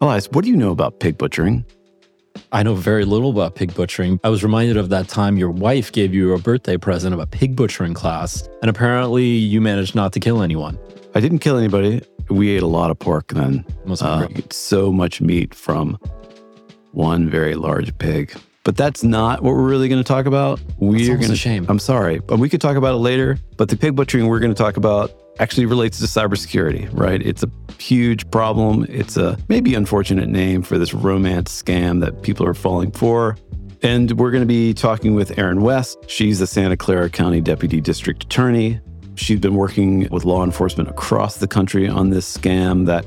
Elias, 0.00 0.28
what 0.30 0.44
do 0.44 0.50
you 0.50 0.56
know 0.56 0.70
about 0.70 1.00
pig 1.00 1.18
butchering? 1.18 1.64
I 2.52 2.62
know 2.62 2.74
very 2.74 3.04
little 3.04 3.30
about 3.30 3.56
pig 3.56 3.74
butchering. 3.74 4.20
I 4.22 4.28
was 4.28 4.44
reminded 4.44 4.76
of 4.76 4.90
that 4.90 5.08
time 5.08 5.36
your 5.36 5.50
wife 5.50 5.90
gave 5.90 6.14
you 6.14 6.34
a 6.34 6.38
birthday 6.38 6.76
present 6.76 7.12
of 7.12 7.18
a 7.20 7.26
pig 7.26 7.56
butchering 7.56 7.94
class, 7.94 8.48
and 8.62 8.70
apparently 8.70 9.24
you 9.24 9.60
managed 9.60 9.96
not 9.96 10.12
to 10.12 10.20
kill 10.20 10.40
anyone. 10.40 10.78
I 11.16 11.20
didn't 11.20 11.40
kill 11.40 11.58
anybody. 11.58 12.00
We 12.30 12.50
ate 12.50 12.62
a 12.62 12.66
lot 12.68 12.92
of 12.92 12.98
pork 12.98 13.32
then. 13.32 13.64
Uh, 13.88 13.96
have 13.96 14.28
been 14.28 14.34
great. 14.34 14.52
so 14.52 14.92
much 14.92 15.20
meat 15.20 15.52
from 15.52 15.98
one 16.92 17.28
very 17.28 17.56
large 17.56 17.96
pig. 17.98 18.38
But 18.68 18.76
that's 18.76 19.02
not 19.02 19.42
what 19.42 19.54
we're 19.54 19.66
really 19.66 19.88
going 19.88 20.04
to 20.04 20.06
talk 20.06 20.26
about. 20.26 20.60
We're 20.76 21.16
going 21.16 21.30
to 21.30 21.36
shame. 21.36 21.64
I'm 21.70 21.78
sorry, 21.78 22.18
but 22.18 22.38
we 22.38 22.50
could 22.50 22.60
talk 22.60 22.76
about 22.76 22.96
it 22.96 22.98
later. 22.98 23.38
But 23.56 23.70
the 23.70 23.78
pig 23.78 23.96
butchering 23.96 24.26
we're 24.26 24.40
going 24.40 24.52
to 24.52 24.62
talk 24.62 24.76
about 24.76 25.10
actually 25.38 25.64
relates 25.64 25.98
to 26.00 26.04
cybersecurity, 26.04 26.86
right? 26.92 27.22
It's 27.22 27.42
a 27.42 27.50
huge 27.78 28.30
problem. 28.30 28.84
It's 28.90 29.16
a 29.16 29.38
maybe 29.48 29.74
unfortunate 29.74 30.28
name 30.28 30.60
for 30.60 30.76
this 30.76 30.92
romance 30.92 31.62
scam 31.62 32.02
that 32.02 32.20
people 32.20 32.44
are 32.44 32.52
falling 32.52 32.90
for. 32.90 33.38
And 33.82 34.12
we're 34.18 34.30
going 34.30 34.42
to 34.42 34.46
be 34.46 34.74
talking 34.74 35.14
with 35.14 35.38
Erin 35.38 35.62
West. 35.62 35.96
She's 36.06 36.38
the 36.38 36.46
Santa 36.46 36.76
Clara 36.76 37.08
County 37.08 37.40
Deputy 37.40 37.80
District 37.80 38.24
Attorney. 38.24 38.82
She's 39.14 39.40
been 39.40 39.54
working 39.54 40.10
with 40.10 40.26
law 40.26 40.44
enforcement 40.44 40.90
across 40.90 41.38
the 41.38 41.48
country 41.48 41.88
on 41.88 42.10
this 42.10 42.36
scam 42.36 42.84
that 42.84 43.06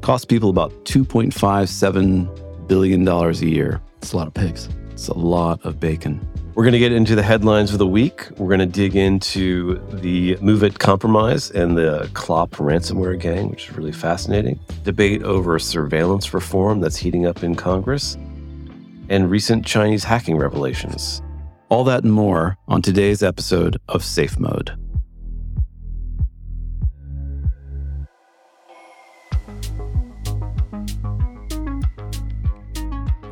costs 0.00 0.26
people 0.26 0.48
about 0.48 0.70
$2.57 0.84 2.68
billion 2.68 3.08
a 3.08 3.32
year. 3.32 3.80
It's 3.98 4.12
a 4.12 4.16
lot 4.16 4.28
of 4.28 4.34
pigs. 4.34 4.68
It's 5.02 5.08
a 5.08 5.14
lot 5.14 5.64
of 5.64 5.80
bacon. 5.80 6.24
We're 6.54 6.62
going 6.62 6.74
to 6.74 6.78
get 6.78 6.92
into 6.92 7.16
the 7.16 7.24
headlines 7.24 7.72
of 7.72 7.80
the 7.80 7.86
week. 7.88 8.30
We're 8.36 8.46
going 8.46 8.60
to 8.60 8.66
dig 8.66 8.94
into 8.94 9.84
the 9.94 10.36
MOVEit 10.36 10.78
compromise 10.78 11.50
and 11.50 11.76
the 11.76 12.08
Clop 12.14 12.50
ransomware 12.52 13.18
gang, 13.18 13.50
which 13.50 13.68
is 13.68 13.76
really 13.76 13.90
fascinating. 13.90 14.60
Debate 14.84 15.24
over 15.24 15.58
surveillance 15.58 16.32
reform 16.32 16.78
that's 16.78 16.96
heating 16.96 17.26
up 17.26 17.42
in 17.42 17.56
Congress, 17.56 18.14
and 19.08 19.28
recent 19.28 19.66
Chinese 19.66 20.04
hacking 20.04 20.36
revelations. 20.36 21.20
All 21.68 21.82
that 21.82 22.04
and 22.04 22.12
more 22.12 22.56
on 22.68 22.80
today's 22.80 23.24
episode 23.24 23.78
of 23.88 24.04
Safe 24.04 24.38
Mode. 24.38 24.70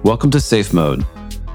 Welcome 0.02 0.32
to 0.32 0.40
Safe 0.40 0.72
Mode. 0.72 1.06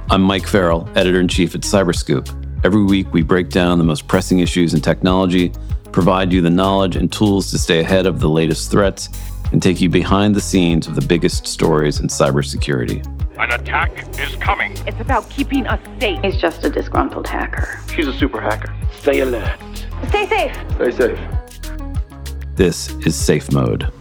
I'm 0.08 0.22
Mike 0.22 0.46
Farrell, 0.46 0.88
editor 0.96 1.20
in 1.20 1.28
chief 1.28 1.56
at 1.56 1.62
Cyberscoop. 1.62 2.30
Every 2.64 2.84
week, 2.84 3.12
we 3.12 3.24
break 3.24 3.50
down 3.50 3.80
the 3.80 3.84
most 3.84 4.08
pressing 4.08 4.38
issues 4.38 4.76
in 4.76 4.82
technology, 4.82 5.52
provide 5.92 6.32
you 6.32 6.42
the 6.42 6.50
knowledge 6.50 6.96
and 6.96 7.12
tools 7.12 7.50
to 7.50 7.58
stay 7.58 7.80
ahead 7.80 8.06
of 8.06 8.20
the 8.20 8.30
latest 8.30 8.70
threats, 8.70 9.10
and 9.52 9.64
take 9.64 9.82
you 9.82 9.90
behind 9.90 10.36
the 10.36 10.42
scenes 10.42 10.86
of 10.86 10.94
the 10.94 11.02
biggest 11.02 11.48
stories 11.48 12.02
in 12.02 12.08
cybersecurity. 12.08 13.04
An 13.40 13.52
attack 13.60 14.08
is 14.20 14.36
coming. 14.36 14.74
It's 14.86 15.00
about 15.00 15.28
keeping 15.32 15.66
us 15.66 15.80
safe. 16.00 16.20
He's 16.22 16.38
just 16.38 16.64
a 16.64 16.70
disgruntled 16.70 17.28
hacker. 17.28 17.80
She's 17.92 18.08
a 18.08 18.14
super 18.14 18.40
hacker. 18.40 18.76
Stay 18.94 19.22
alert. 19.22 19.58
Stay 20.10 20.28
safe. 20.28 20.56
Stay 20.76 20.92
safe. 20.92 21.20
This 22.56 22.94
is 23.08 23.16
Safe 23.16 23.52
Mode. 23.52 23.92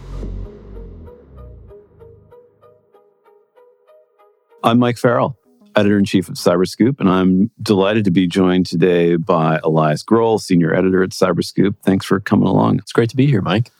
I'm 4.63 4.77
Mike 4.77 4.99
Farrell, 4.99 5.35
editor 5.75 5.97
in 5.97 6.05
chief 6.05 6.29
of 6.29 6.35
Cyberscoop, 6.35 6.99
and 6.99 7.09
I'm 7.09 7.51
delighted 7.61 8.05
to 8.05 8.11
be 8.11 8.27
joined 8.27 8.65
today 8.65 9.15
by 9.15 9.59
Elias 9.63 10.03
Groll, 10.03 10.39
senior 10.39 10.73
editor 10.73 11.03
at 11.03 11.09
Cyberscoop. 11.11 11.75
Thanks 11.83 12.05
for 12.05 12.19
coming 12.19 12.47
along. 12.47 12.79
It's 12.79 12.91
great 12.91 13.09
to 13.09 13.15
be 13.15 13.25
here, 13.27 13.41
Mike. 13.41 13.71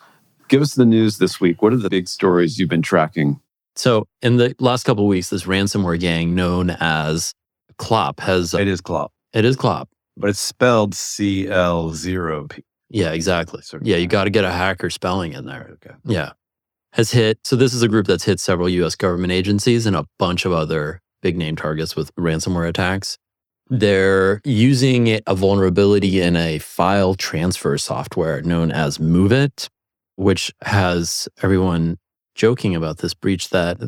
Give 0.47 0.61
us 0.61 0.75
the 0.75 0.85
news 0.85 1.17
this 1.17 1.39
week. 1.39 1.61
What 1.61 1.73
are 1.73 1.77
the 1.77 1.89
big 1.89 2.07
stories 2.07 2.59
you've 2.59 2.69
been 2.69 2.81
tracking? 2.81 3.39
So, 3.75 4.07
in 4.21 4.37
the 4.37 4.55
last 4.59 4.83
couple 4.83 5.03
of 5.05 5.09
weeks, 5.09 5.29
this 5.29 5.43
ransomware 5.43 5.99
gang 5.99 6.35
known 6.35 6.69
as 6.69 7.33
Clop 7.77 8.19
has 8.21 8.53
It 8.53 8.67
is 8.67 8.79
Clop, 8.81 9.11
it 9.33 9.43
is 9.43 9.55
Clop. 9.55 9.89
but 10.15 10.29
it's 10.29 10.39
spelled 10.39 10.93
C 10.95 11.47
L 11.49 11.91
zero 11.91 12.47
P. 12.47 12.63
Yeah, 12.89 13.11
exactly. 13.11 13.61
Sure. 13.63 13.81
Yeah, 13.83 13.97
you 13.97 14.07
got 14.07 14.25
to 14.25 14.29
get 14.29 14.45
a 14.45 14.51
hacker 14.51 14.89
spelling 14.89 15.33
in 15.33 15.45
there. 15.45 15.71
Okay. 15.73 15.95
Yeah. 16.05 16.33
Has 16.93 17.11
hit. 17.11 17.39
So 17.43 17.57
this 17.57 17.73
is 17.73 17.81
a 17.81 17.89
group 17.89 18.05
that's 18.07 18.23
hit 18.23 18.39
several 18.39 18.69
US 18.69 18.95
government 18.95 19.33
agencies 19.33 19.85
and 19.85 19.95
a 19.97 20.05
bunch 20.19 20.45
of 20.45 20.53
other 20.53 21.01
big 21.25 21.37
name 21.37 21.55
targets 21.55 21.95
with 21.95 22.13
ransomware 22.17 22.69
attacks. 22.69 23.17
Mm-hmm. 23.71 23.79
They're 23.79 24.41
using 24.43 25.19
a 25.25 25.33
vulnerability 25.33 26.21
in 26.21 26.35
a 26.35 26.59
file 26.59 27.15
transfer 27.15 27.79
software 27.79 28.43
known 28.43 28.71
as 28.71 28.99
MoveIt, 28.99 29.67
which 30.17 30.53
has 30.61 31.27
everyone 31.41 31.97
joking 32.35 32.75
about 32.75 32.99
this 32.99 33.15
breach 33.15 33.49
that 33.49 33.79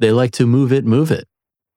they 0.00 0.10
like 0.10 0.32
to 0.32 0.44
move 0.44 0.72
it, 0.72 0.84
move 0.84 1.12
it. 1.12 1.28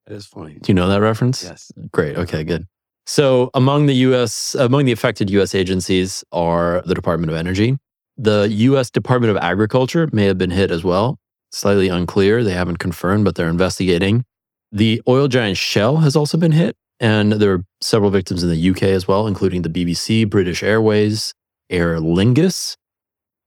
It 0.08 0.14
is 0.14 0.26
funny. 0.26 0.56
Do 0.60 0.72
you 0.72 0.74
know 0.74 0.88
that 0.88 1.02
reference? 1.02 1.44
Yes. 1.44 1.72
Great. 1.92 2.18
Okay, 2.18 2.44
good. 2.44 2.66
So, 3.06 3.52
among 3.54 3.86
the 3.86 3.96
US 4.08 4.56
among 4.56 4.86
the 4.86 4.92
affected 4.92 5.30
US 5.30 5.54
agencies 5.54 6.24
are 6.32 6.82
the 6.88 6.96
Department 6.96 7.32
of 7.32 7.38
Energy. 7.38 7.78
The 8.18 8.48
US 8.50 8.90
Department 8.90 9.30
of 9.30 9.38
Agriculture 9.38 10.10
may 10.12 10.26
have 10.26 10.40
been 10.40 10.50
hit 10.50 10.72
as 10.72 10.84
well. 10.84 11.20
Slightly 11.52 11.90
unclear. 11.90 12.44
They 12.44 12.54
haven't 12.54 12.78
confirmed, 12.78 13.26
but 13.26 13.36
they're 13.36 13.50
investigating. 13.50 14.26
The 14.72 15.02
oil 15.08 15.28
giant 15.28 15.58
Shell 15.58 15.98
has 15.98 16.16
also 16.16 16.38
been 16.38 16.52
hit, 16.52 16.76
and 17.00 17.34
there 17.34 17.54
are 17.54 17.64
several 17.82 18.12
victims 18.12 18.44
in 18.44 18.50
the 18.50 18.70
UK 18.70 18.84
as 18.84 19.08
well, 19.08 19.26
including 19.26 19.64
the 19.64 19.70
BBC, 19.70 20.30
British 20.30 20.62
Airways, 20.62 21.34
Aer 21.70 21.98
Lingus. 21.98 22.76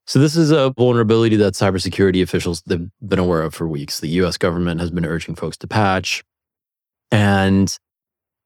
So 0.07 0.19
this 0.19 0.37
is 0.37 0.51
a 0.51 0.75
vulnerability 0.77 1.37
that 1.37 1.55
cybersecurity 1.55 2.23
officials 2.23 2.63
have 2.69 2.89
been 3.07 3.19
aware 3.21 3.43
of 3.43 3.55
for 3.55 3.69
weeks. 3.69 4.01
The 4.01 4.09
US 4.09 4.37
government 4.37 4.81
has 4.81 4.91
been 4.91 5.07
urging 5.07 5.37
folks 5.37 5.57
to 5.59 5.69
patch. 5.69 6.25
And 7.13 7.77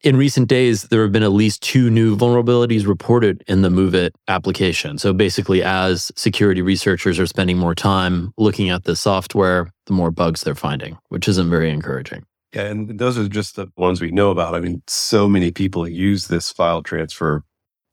in 0.03 0.16
recent 0.16 0.48
days, 0.48 0.82
there 0.82 1.03
have 1.03 1.12
been 1.12 1.22
at 1.22 1.32
least 1.32 1.62
two 1.62 1.88
new 1.88 2.14
vulnerabilities 2.14 2.87
reported 2.87 3.43
in 3.47 3.62
the 3.62 3.70
MoveIt 3.70 4.10
application. 4.28 4.98
So 4.98 5.14
basically, 5.14 5.62
as 5.62 6.12
security 6.14 6.60
researchers 6.60 7.19
are 7.19 7.26
spending 7.26 7.56
more 7.56 7.75
time 7.75 8.32
looking 8.37 8.69
at 8.69 8.84
this 8.84 9.00
software, 9.00 9.70
the 9.87 9.94
more 9.94 10.10
bugs 10.10 10.43
they're 10.43 10.54
finding, 10.54 10.98
which 11.08 11.26
isn't 11.26 11.48
very 11.48 11.70
encouraging. 11.70 12.25
Yeah, 12.56 12.69
and 12.69 12.99
those 12.99 13.19
are 13.19 13.28
just 13.28 13.56
the 13.56 13.69
ones 13.77 14.00
we 14.00 14.11
know 14.11 14.31
about. 14.31 14.55
I 14.55 14.61
mean, 14.61 14.83
so 14.87 15.28
many 15.28 15.50
people 15.50 15.87
use 15.87 16.28
this 16.28 16.50
file 16.50 16.83
transfer 16.83 17.43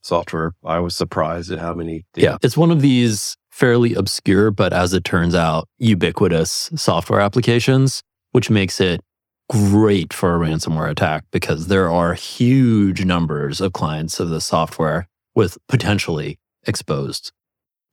software. 0.04 0.54
I 0.64 0.80
was 0.80 0.96
surprised 0.96 1.52
at 1.52 1.60
how 1.60 1.74
many. 1.74 2.06
Yeah. 2.16 2.38
It's 2.42 2.56
one 2.56 2.72
of 2.72 2.82
these 2.82 3.36
fairly 3.52 3.94
obscure, 3.94 4.52
but 4.52 4.72
as 4.72 4.94
it 4.94 5.04
turns 5.04 5.36
out, 5.36 5.68
ubiquitous 5.80 6.72
software 6.76 7.20
applications, 7.20 8.04
which 8.32 8.50
makes 8.50 8.80
it 8.80 9.02
great 9.50 10.14
for 10.14 10.34
a 10.36 10.40
ransomware 10.40 10.90
attack 10.90 11.26
because 11.32 11.68
there 11.68 11.90
are 11.92 12.14
huge 12.14 13.04
numbers 13.04 13.60
of 13.60 13.74
clients 13.74 14.18
of 14.22 14.30
the 14.30 14.40
software 14.40 15.10
with 15.36 15.58
potentially 15.68 16.40
exposed 16.66 17.34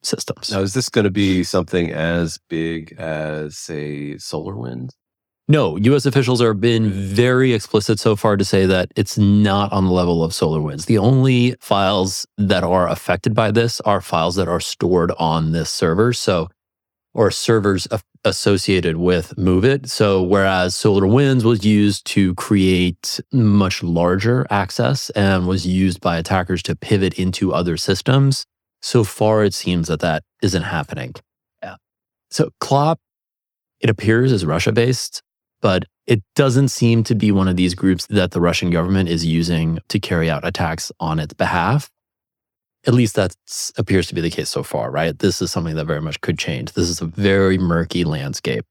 systems. 0.05 0.53
Now, 0.53 0.61
is 0.61 0.75
this 0.75 0.89
going 0.89 1.05
to 1.05 1.11
be 1.11 1.43
something 1.43 1.91
as 1.91 2.39
big 2.49 2.95
as, 2.97 3.59
say, 3.59 4.15
SolarWinds? 4.15 4.91
No, 5.51 5.77
US 5.79 6.07
officials 6.07 6.41
have 6.41 6.61
been 6.61 6.93
very 6.93 7.53
explicit 7.55 7.99
so 7.99 8.15
far 8.15 8.37
to 8.37 8.45
say 8.45 8.67
that 8.67 8.93
it's 8.95 9.19
not 9.19 9.73
on 9.73 9.87
the 9.87 9.91
level 9.91 10.23
of 10.23 10.31
SolarWinds. 10.31 10.87
The 10.87 10.99
only 10.99 11.57
files 11.59 12.25
that 12.39 12.63
are 12.63 12.87
affected 12.87 13.35
by 13.35 13.51
this 13.51 13.81
are 13.81 14.01
files 14.01 14.37
that 14.37 14.47
are 14.47 14.61
stored 14.61 15.11
on 15.19 15.51
this 15.51 15.69
server. 15.69 16.13
So, 16.13 16.51
or 17.15 17.33
servers 17.33 17.89
associated 18.25 18.99
with 18.99 19.35
MoveIt. 19.37 19.89
So, 19.89 20.23
whereas 20.23 20.77
SolarWinds 20.77 21.43
was 21.43 21.67
used 21.67 22.07
to 22.07 22.33
create 22.37 23.19
much 23.33 23.83
larger 23.83 24.47
access 24.51 25.11
and 25.11 25.49
was 25.49 25.67
used 25.67 26.01
by 26.01 26.19
attackers 26.19 26.63
to 26.63 26.77
pivot 26.77 27.15
into 27.15 27.53
other 27.53 27.77
systems, 27.77 28.47
so 28.83 29.03
far 29.03 29.43
it 29.43 29.55
seems 29.55 29.89
that 29.89 29.99
that 29.99 30.23
isn't 30.43 30.63
happening. 30.63 31.13
Yeah. 31.61 31.75
So, 32.31 32.51
Clop, 32.61 33.01
it 33.81 33.91
appears 33.91 34.31
is 34.31 34.47
Russia 34.47 34.71
based 34.71 35.25
but 35.61 35.85
it 36.07 36.23
doesn't 36.35 36.69
seem 36.69 37.05
to 37.05 37.15
be 37.15 37.31
one 37.31 37.49
of 37.49 37.57
these 37.57 37.75
groups 37.75 38.07
that 38.07 38.33
the 38.33 38.41
Russian 38.41 38.71
government 38.71 39.09
is 39.09 39.25
using 39.25 39.79
to 39.89 40.01
carry 40.01 40.29
out 40.29 40.47
attacks 40.47 40.91
on 40.99 41.19
its 41.19 41.35
behalf. 41.35 41.91
At 42.87 42.95
least 42.95 43.15
that 43.17 43.37
appears 43.77 44.07
to 44.09 44.15
be 44.15 44.21
the 44.21 44.31
case 44.31 44.49
so 44.49 44.63
far, 44.63 44.91
right? 44.91 45.19
This 45.19 45.43
is 45.43 45.53
something 45.53 45.77
that 45.77 45.85
very 45.85 46.01
much 46.01 46.21
could 46.21 46.39
change. 46.39 46.73
This 46.73 46.89
is 46.89 47.01
a 47.01 47.07
very 47.07 47.59
murky 47.59 48.05
landscape. 48.05 48.65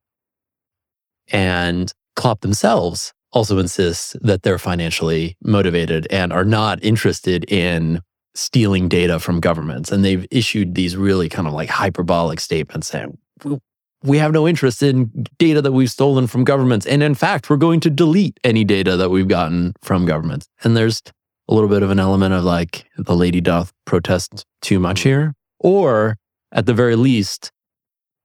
And 1.32 1.94
Clop 2.16 2.42
themselves 2.42 3.14
also 3.32 3.60
insist 3.60 4.18
that 4.22 4.44
they're 4.44 4.58
financially 4.58 5.38
motivated 5.44 6.08
and 6.10 6.34
are 6.34 6.44
not 6.44 6.84
interested 6.84 7.50
in 7.52 8.02
stealing 8.36 8.90
data 8.90 9.20
from 9.20 9.40
governments. 9.40 9.92
And 9.92 10.04
they've 10.04 10.26
issued 10.32 10.76
these 10.76 10.98
really 10.98 11.30
kind 11.30 11.48
of 11.48 11.54
like 11.54 11.70
hyperbolic 11.70 12.40
statements 12.40 12.88
saying, 12.88 13.18
we 14.04 14.18
have 14.18 14.32
no 14.32 14.48
interest 14.48 14.82
in 14.82 15.26
data 15.38 15.62
that 15.62 15.72
we've 15.72 15.92
stolen 15.92 16.28
from 16.28 16.44
governments. 16.44 16.86
And 16.86 17.04
in 17.04 17.16
fact, 17.16 17.50
we're 17.50 17.58
going 17.58 17.80
to 17.82 17.90
delete 17.90 18.40
any 18.44 18.64
data 18.64 18.96
that 18.98 19.10
we've 19.10 19.28
gotten 19.28 19.74
from 19.82 20.06
governments. 20.06 20.48
And 20.64 20.76
there's 20.78 21.02
a 21.50 21.54
little 21.54 21.70
bit 21.70 21.84
of 21.84 21.90
an 21.92 22.00
element 22.00 22.34
of 22.34 22.44
like 22.44 22.86
the 22.98 23.16
lady 23.16 23.42
doth 23.42 23.74
protest 23.86 24.46
too 24.62 24.80
much 24.80 25.02
here. 25.02 25.34
Or 25.60 26.16
at 26.52 26.66
the 26.66 26.74
very 26.74 26.96
least, 26.96 27.52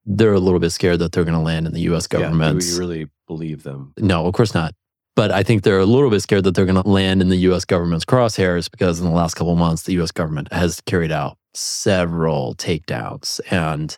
they're 0.07 0.33
a 0.35 0.39
little 0.41 0.61
bit 0.61 0.71
scared 0.71 0.99
that 1.01 1.13
they're 1.13 1.25
going 1.25 1.35
to 1.39 1.41
land 1.41 1.67
in 1.67 1.73
the 1.73 1.81
US 1.93 2.07
Yeah, 2.13 2.21
government. 2.21 2.61
do 2.61 2.67
we 2.73 2.79
really 2.79 3.07
believe 3.27 3.63
them? 3.65 3.95
No, 3.99 4.27
of 4.27 4.35
course 4.35 4.55
not. 4.55 4.75
But 5.17 5.31
I 5.31 5.43
think 5.43 5.63
they're 5.63 5.79
a 5.79 5.87
little 5.87 6.11
bit 6.11 6.21
scared 6.21 6.45
that 6.45 6.55
they're 6.55 6.67
going 6.67 6.81
to 6.83 6.89
land 6.89 7.21
in 7.23 7.29
the 7.31 7.37
US 7.49 7.65
government's 7.65 8.05
crosshairs 8.05 8.71
because 8.71 9.01
in 9.01 9.07
the 9.07 9.13
last 9.13 9.35
couple 9.35 9.53
of 9.53 9.59
months, 9.59 9.83
the 9.85 9.95
US 10.03 10.11
government 10.13 10.53
has 10.53 10.81
carried 10.83 11.11
out 11.13 11.37
several 11.55 12.55
takedowns. 12.57 13.41
And 13.51 13.97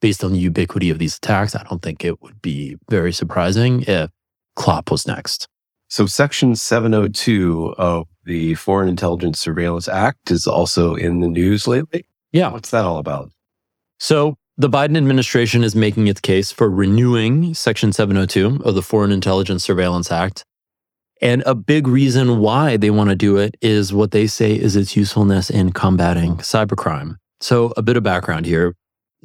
based 0.00 0.22
on 0.22 0.32
the 0.32 0.38
ubiquity 0.38 0.90
of 0.90 0.98
these 0.98 1.16
attacks, 1.16 1.54
I 1.54 1.62
don't 1.64 1.82
think 1.82 2.04
it 2.04 2.22
would 2.22 2.42
be 2.42 2.76
very 2.90 3.12
surprising 3.12 3.84
if 3.86 4.10
Clop 4.54 4.90
was 4.90 5.06
next. 5.06 5.48
So, 5.88 6.06
Section 6.06 6.56
702 6.56 7.74
of 7.78 8.06
the 8.24 8.54
Foreign 8.56 8.88
Intelligence 8.88 9.38
Surveillance 9.38 9.88
Act 9.88 10.30
is 10.30 10.46
also 10.46 10.94
in 10.94 11.20
the 11.20 11.28
news 11.28 11.68
lately. 11.68 12.04
Yeah. 12.32 12.50
What's 12.50 12.70
that 12.70 12.84
all 12.84 12.98
about? 12.98 13.30
So 13.98 14.36
the 14.58 14.68
Biden 14.68 14.96
administration 14.96 15.64
is 15.64 15.74
making 15.74 16.06
its 16.08 16.20
case 16.20 16.52
for 16.52 16.68
renewing 16.68 17.54
Section 17.54 17.92
702 17.92 18.62
of 18.64 18.74
the 18.74 18.82
Foreign 18.82 19.12
Intelligence 19.12 19.64
Surveillance 19.64 20.10
Act. 20.10 20.44
And 21.22 21.42
a 21.46 21.54
big 21.54 21.88
reason 21.88 22.40
why 22.40 22.76
they 22.76 22.90
want 22.90 23.08
to 23.08 23.16
do 23.16 23.38
it 23.38 23.56
is 23.62 23.92
what 23.92 24.10
they 24.10 24.26
say 24.26 24.52
is 24.52 24.76
its 24.76 24.96
usefulness 24.96 25.48
in 25.48 25.72
combating 25.72 26.36
cybercrime. 26.38 27.16
So, 27.40 27.72
a 27.76 27.82
bit 27.82 27.96
of 27.96 28.02
background 28.02 28.44
here. 28.44 28.74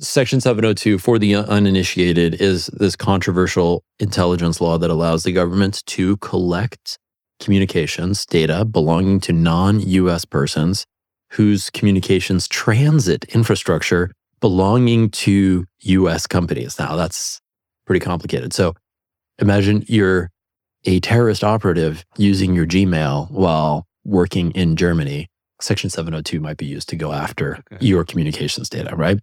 Section 0.01 0.41
702 0.41 0.97
for 0.97 1.19
the 1.19 1.35
uninitiated 1.35 2.41
is 2.41 2.67
this 2.73 2.95
controversial 2.95 3.83
intelligence 3.99 4.59
law 4.59 4.79
that 4.79 4.89
allows 4.89 5.23
the 5.23 5.31
government 5.31 5.85
to 5.85 6.17
collect 6.17 6.97
communications 7.39 8.25
data 8.25 8.65
belonging 8.65 9.19
to 9.19 9.31
non 9.31 9.79
US 9.79 10.25
persons 10.25 10.87
whose 11.33 11.69
communications 11.69 12.47
transit 12.47 13.25
infrastructure 13.25 14.09
belonging 14.39 15.11
to 15.11 15.65
US 15.81 16.25
companies. 16.25 16.79
Now, 16.79 16.95
that's 16.95 17.39
pretty 17.85 17.99
complicated. 18.03 18.53
So, 18.53 18.73
imagine 19.37 19.83
you're 19.87 20.31
a 20.85 20.99
terrorist 20.99 21.43
operative 21.43 22.03
using 22.17 22.55
your 22.55 22.65
Gmail 22.65 23.29
while 23.29 23.85
working 24.03 24.49
in 24.51 24.75
Germany. 24.75 25.27
Section 25.61 25.91
702 25.91 26.39
might 26.39 26.57
be 26.57 26.65
used 26.65 26.89
to 26.89 26.95
go 26.95 27.11
after 27.11 27.59
Okay. 27.71 27.85
your 27.85 28.03
communications 28.03 28.67
data, 28.67 28.95
right? 28.95 29.19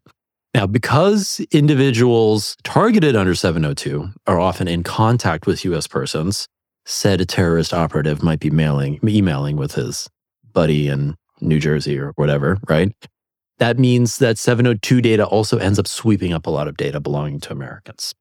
Now, 0.59 0.67
because 0.67 1.39
individuals 1.53 2.57
targeted 2.65 3.15
under 3.15 3.37
702 3.37 4.11
are 4.27 4.41
often 4.41 4.67
in 4.67 4.83
contact 4.83 5.47
with 5.47 5.65
US 5.65 5.87
persons, 5.87 6.49
said 6.85 7.21
a 7.21 7.25
terrorist 7.25 7.73
operative 7.73 8.25
might 8.25 8.41
be 8.41 8.51
mailing, 8.51 8.99
emailing 9.07 9.57
with 9.57 9.75
his 9.75 10.09
buddy 10.53 10.89
in 10.89 11.15
New 11.41 11.61
Jersey 11.61 11.97
or 11.97 12.11
whatever, 12.17 12.59
right? 12.69 12.91
That 13.59 13.79
means 13.79 14.19
that 14.19 14.37
702 14.37 15.01
data 15.01 15.25
also 15.25 15.59
ends 15.59 15.79
up 15.79 15.87
sweeping 15.87 16.33
up 16.33 16.49
a 16.49 16.51
lot 16.51 16.67
of 16.67 16.77
data 16.77 16.99
belonging 16.99 17.39
to 17.39 17.53
Americans. 17.53 18.13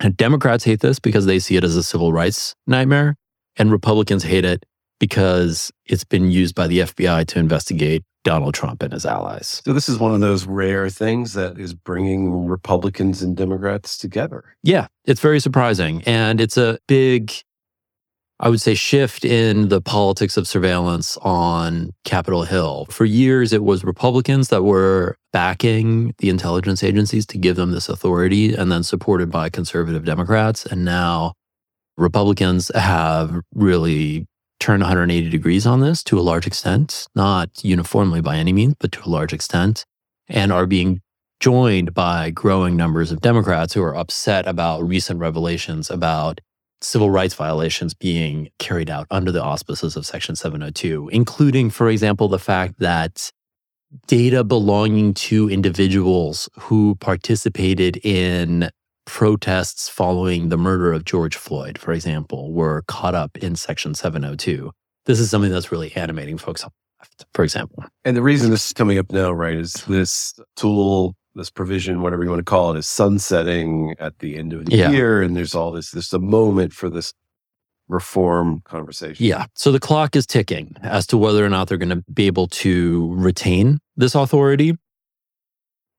And 0.00 0.16
Democrats 0.16 0.64
hate 0.64 0.80
this 0.80 0.98
because 0.98 1.26
they 1.26 1.38
see 1.38 1.56
it 1.56 1.64
as 1.64 1.76
a 1.76 1.82
civil 1.82 2.10
rights 2.10 2.54
nightmare, 2.66 3.16
and 3.58 3.70
Republicans 3.70 4.24
hate 4.24 4.46
it 4.46 4.64
because 4.98 5.70
it's 5.84 6.04
been 6.04 6.30
used 6.30 6.54
by 6.54 6.66
the 6.66 6.80
FBI 6.80 7.26
to 7.26 7.38
investigate 7.38 8.04
Donald 8.26 8.54
Trump 8.54 8.82
and 8.82 8.92
his 8.92 9.06
allies. 9.06 9.62
So, 9.64 9.72
this 9.72 9.88
is 9.88 9.98
one 9.98 10.12
of 10.12 10.20
those 10.20 10.46
rare 10.46 10.90
things 10.90 11.34
that 11.34 11.58
is 11.60 11.74
bringing 11.74 12.46
Republicans 12.46 13.22
and 13.22 13.36
Democrats 13.36 13.96
together. 13.96 14.56
Yeah, 14.64 14.88
it's 15.04 15.20
very 15.20 15.38
surprising. 15.38 16.02
And 16.06 16.40
it's 16.40 16.56
a 16.56 16.78
big, 16.88 17.32
I 18.40 18.48
would 18.48 18.60
say, 18.60 18.74
shift 18.74 19.24
in 19.24 19.68
the 19.68 19.80
politics 19.80 20.36
of 20.36 20.48
surveillance 20.48 21.16
on 21.18 21.92
Capitol 22.04 22.42
Hill. 22.42 22.86
For 22.90 23.04
years, 23.04 23.52
it 23.52 23.62
was 23.62 23.84
Republicans 23.84 24.48
that 24.48 24.64
were 24.64 25.16
backing 25.32 26.12
the 26.18 26.28
intelligence 26.28 26.82
agencies 26.82 27.26
to 27.26 27.38
give 27.38 27.54
them 27.54 27.70
this 27.70 27.88
authority 27.88 28.54
and 28.54 28.72
then 28.72 28.82
supported 28.82 29.30
by 29.30 29.50
conservative 29.50 30.04
Democrats. 30.04 30.66
And 30.66 30.84
now 30.84 31.34
Republicans 31.96 32.72
have 32.74 33.40
really 33.54 34.26
turned 34.58 34.82
180 34.82 35.28
degrees 35.28 35.66
on 35.66 35.80
this 35.80 36.02
to 36.04 36.18
a 36.18 36.22
large 36.22 36.46
extent, 36.46 37.06
not 37.14 37.50
uniformly 37.62 38.20
by 38.20 38.36
any 38.36 38.52
means, 38.52 38.74
but 38.78 38.92
to 38.92 39.02
a 39.04 39.10
large 39.10 39.32
extent, 39.32 39.84
and 40.28 40.52
are 40.52 40.66
being 40.66 41.00
joined 41.40 41.92
by 41.92 42.30
growing 42.30 42.76
numbers 42.76 43.12
of 43.12 43.20
Democrats 43.20 43.74
who 43.74 43.82
are 43.82 43.96
upset 43.96 44.46
about 44.46 44.86
recent 44.86 45.20
revelations 45.20 45.90
about 45.90 46.40
civil 46.80 47.10
rights 47.10 47.34
violations 47.34 47.94
being 47.94 48.48
carried 48.58 48.90
out 48.90 49.06
under 49.10 49.32
the 49.32 49.42
auspices 49.42 49.96
of 49.96 50.06
Section 50.06 50.36
702, 50.36 51.08
including, 51.12 51.70
for 51.70 51.88
example, 51.88 52.28
the 52.28 52.38
fact 52.38 52.78
that 52.78 53.30
data 54.06 54.44
belonging 54.44 55.14
to 55.14 55.48
individuals 55.48 56.48
who 56.58 56.96
participated 56.96 57.98
in 58.04 58.70
protests 59.06 59.88
following 59.88 60.50
the 60.50 60.58
murder 60.58 60.92
of 60.92 61.04
George 61.04 61.36
Floyd, 61.36 61.78
for 61.78 61.92
example, 61.92 62.52
were 62.52 62.82
caught 62.86 63.14
up 63.14 63.36
in 63.38 63.56
Section 63.56 63.94
702. 63.94 64.70
This 65.06 65.18
is 65.20 65.30
something 65.30 65.50
that's 65.50 65.72
really 65.72 65.94
animating 65.96 66.36
folks 66.36 66.62
on 66.64 66.70
the 66.70 67.02
left, 67.04 67.24
for 67.32 67.42
example. 67.44 67.84
And 68.04 68.16
the 68.16 68.22
reason 68.22 68.50
this 68.50 68.66
is 68.66 68.72
coming 68.72 68.98
up 68.98 69.10
now, 69.10 69.32
right, 69.32 69.56
is 69.56 69.72
this 69.88 70.34
tool, 70.56 71.14
this 71.34 71.50
provision, 71.50 72.02
whatever 72.02 72.24
you 72.24 72.30
want 72.30 72.40
to 72.40 72.44
call 72.44 72.72
it, 72.74 72.78
is 72.78 72.86
sunsetting 72.86 73.94
at 73.98 74.18
the 74.18 74.36
end 74.36 74.52
of 74.52 74.66
the 74.66 74.76
Yeah. 74.76 74.90
year. 74.90 75.22
And 75.22 75.36
there's 75.36 75.54
all 75.54 75.70
this, 75.70 75.92
there's 75.92 76.12
a 76.12 76.18
moment 76.18 76.72
for 76.72 76.90
this 76.90 77.14
reform 77.88 78.62
conversation. 78.64 79.24
Yeah. 79.24 79.46
So 79.54 79.70
the 79.70 79.78
clock 79.78 80.16
is 80.16 80.26
ticking 80.26 80.74
as 80.82 81.06
to 81.08 81.16
whether 81.16 81.44
or 81.44 81.48
not 81.48 81.68
they're 81.68 81.78
going 81.78 81.90
to 81.90 82.02
be 82.12 82.26
able 82.26 82.48
to 82.48 83.14
retain 83.16 83.78
this 83.96 84.14
authority. 84.16 84.76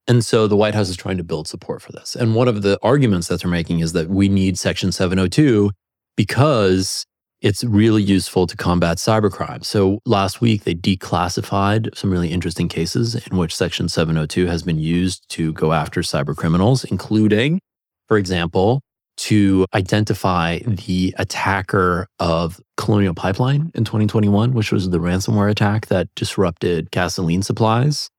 And 0.07 0.24
so 0.24 0.48
the 0.48 0.56
White 0.56 0.74
House 0.74 0.89
is 0.89 0.95
trying 0.95 1.18
to 1.18 1.24
build 1.24 1.48
support 1.48 1.81
for 1.81 1.92
this. 1.92 2.15
And 2.15 2.33
one 2.33 2.48
of 2.48 2.62
the 2.62 2.80
arguments 2.81 3.27
that 3.27 3.42
they're 3.42 3.51
making 3.51 3.81
is 3.81 3.94
that 3.94 4.09
we 4.09 4.30
need 4.30 4.57
Section 4.57 4.92
702 4.92 5.71
because 6.15 7.06
it's 7.42 7.63
really 7.63 8.01
useful 8.01 8.48
to 8.48 8.57
combat 8.57 8.98
cybercrime. 8.98 9.63
So 9.63 10.00
last 10.06 10.42
week, 10.42 10.63
they 10.63 10.74
declassified 10.74 11.95
some 11.95 12.09
really 12.09 12.31
interesting 12.31 12.68
cases 12.68 13.15
in 13.15 13.38
which 13.38 13.56
Section 13.56 13.89
702 13.89 14.48
has 14.48 14.63
been 14.63 14.80
used 14.80 15.27
to 15.30 15.54
go 15.54 15.74
after 15.74 16.01
cybercriminals, 16.01 16.86
including, 16.89 17.59
for 18.07 18.18
example, 18.18 18.81
to 19.18 19.65
identify 19.74 20.59
the 20.59 21.13
attacker 21.18 22.07
of 22.19 22.59
Colonial 22.77 23.13
Pipeline 23.13 23.71
in 23.75 23.83
2021, 23.83 24.54
which 24.54 24.71
was 24.71 24.89
the 24.89 25.00
ransomware 25.00 25.50
attack 25.50 25.88
that 25.88 26.07
disrupted 26.15 26.89
gasoline 26.92 27.42
supplies 27.42 28.09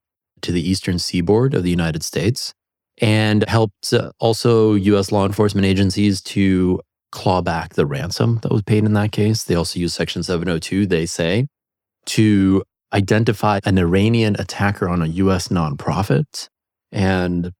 to 0.41 0.51
the 0.51 0.67
eastern 0.67 0.99
seaboard 0.99 1.53
of 1.53 1.63
the 1.63 1.69
United 1.69 2.03
States 2.03 2.53
and 3.01 3.47
helped 3.47 3.93
uh, 3.93 4.11
also 4.19 4.73
US 4.73 5.11
law 5.11 5.25
enforcement 5.25 5.65
agencies 5.65 6.21
to 6.21 6.81
claw 7.11 7.41
back 7.41 7.73
the 7.73 7.85
ransom 7.85 8.39
that 8.43 8.51
was 8.51 8.61
paid 8.61 8.85
in 8.85 8.93
that 8.93 9.11
case. 9.11 9.43
They 9.43 9.55
also 9.55 9.79
used 9.79 9.95
Section 9.95 10.23
702, 10.23 10.85
they 10.85 11.05
say, 11.05 11.47
to 12.07 12.63
identify 12.93 13.59
an 13.65 13.77
Iranian 13.77 14.35
attacker 14.39 14.89
on 14.89 15.01
a 15.01 15.07
US 15.07 15.47
nonprofit 15.47 16.49
and 16.91 17.51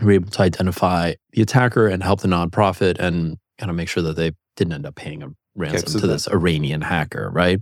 were 0.00 0.12
able 0.12 0.30
to 0.30 0.42
identify 0.42 1.14
the 1.32 1.42
attacker 1.42 1.86
and 1.86 2.02
help 2.02 2.20
the 2.20 2.28
nonprofit 2.28 2.98
and 2.98 3.36
kind 3.58 3.70
of 3.70 3.76
make 3.76 3.88
sure 3.88 4.02
that 4.02 4.16
they 4.16 4.32
didn't 4.56 4.72
end 4.72 4.86
up 4.86 4.94
paying 4.94 5.22
a 5.22 5.28
ransom 5.54 5.88
so 5.88 6.00
to 6.00 6.06
this 6.06 6.28
Iranian 6.28 6.82
hacker, 6.82 7.30
right? 7.30 7.60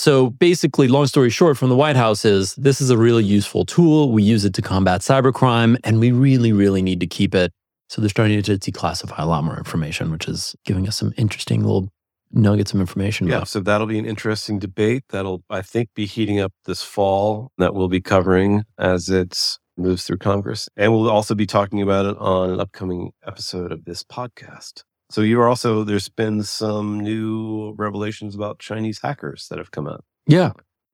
So 0.00 0.30
basically, 0.30 0.88
long 0.88 1.06
story 1.06 1.28
short, 1.28 1.58
from 1.58 1.68
the 1.68 1.76
White 1.76 1.94
House 1.94 2.24
is 2.24 2.54
this 2.54 2.80
is 2.80 2.88
a 2.88 2.96
really 2.96 3.22
useful 3.22 3.66
tool. 3.66 4.10
We 4.10 4.22
use 4.22 4.46
it 4.46 4.54
to 4.54 4.62
combat 4.62 5.02
cybercrime, 5.02 5.76
and 5.84 6.00
we 6.00 6.10
really, 6.10 6.54
really 6.54 6.80
need 6.80 7.00
to 7.00 7.06
keep 7.06 7.34
it. 7.34 7.52
So 7.90 8.00
they're 8.00 8.08
starting 8.08 8.40
to 8.42 8.56
declassify 8.56 9.18
a 9.18 9.26
lot 9.26 9.44
more 9.44 9.58
information, 9.58 10.10
which 10.10 10.26
is 10.26 10.56
giving 10.64 10.88
us 10.88 10.96
some 10.96 11.12
interesting 11.18 11.62
little 11.64 11.90
nuggets 12.32 12.72
of 12.72 12.80
information. 12.80 13.26
Yeah, 13.26 13.36
about- 13.36 13.48
so 13.48 13.60
that'll 13.60 13.86
be 13.88 13.98
an 13.98 14.06
interesting 14.06 14.58
debate 14.58 15.02
that'll, 15.10 15.42
I 15.50 15.60
think, 15.60 15.90
be 15.94 16.06
heating 16.06 16.40
up 16.40 16.54
this 16.64 16.82
fall 16.82 17.50
that 17.58 17.74
we'll 17.74 17.88
be 17.88 18.00
covering 18.00 18.64
as 18.78 19.10
it 19.10 19.36
moves 19.76 20.04
through 20.04 20.16
Congress. 20.18 20.66
And 20.78 20.92
we'll 20.94 21.10
also 21.10 21.34
be 21.34 21.44
talking 21.44 21.82
about 21.82 22.06
it 22.06 22.16
on 22.16 22.48
an 22.48 22.58
upcoming 22.58 23.10
episode 23.26 23.70
of 23.70 23.84
this 23.84 24.02
podcast. 24.02 24.82
So 25.10 25.22
you 25.22 25.40
are 25.40 25.48
also, 25.48 25.82
there's 25.84 26.08
been 26.08 26.42
some 26.42 27.00
new 27.00 27.74
revelations 27.76 28.34
about 28.34 28.60
Chinese 28.60 29.00
hackers 29.00 29.48
that 29.48 29.58
have 29.58 29.72
come 29.72 29.88
out. 29.88 30.04
Yeah. 30.26 30.52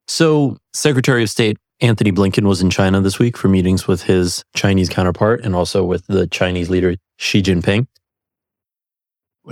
So, 0.08 0.56
Secretary 0.73 1.23
of 1.23 1.30
State 1.30 1.58
Antony 1.80 2.12
Blinken 2.12 2.46
was 2.46 2.62
in 2.62 2.70
China 2.70 3.00
this 3.00 3.18
week 3.18 3.37
for 3.37 3.49
meetings 3.49 3.87
with 3.87 4.04
his 4.04 4.42
Chinese 4.54 4.88
counterpart 4.88 5.42
and 5.44 5.54
also 5.54 5.85
with 5.85 6.06
the 6.06 6.26
Chinese 6.26 6.70
leader 6.70 6.94
Xi 7.18 7.42
Jinping. 7.42 7.87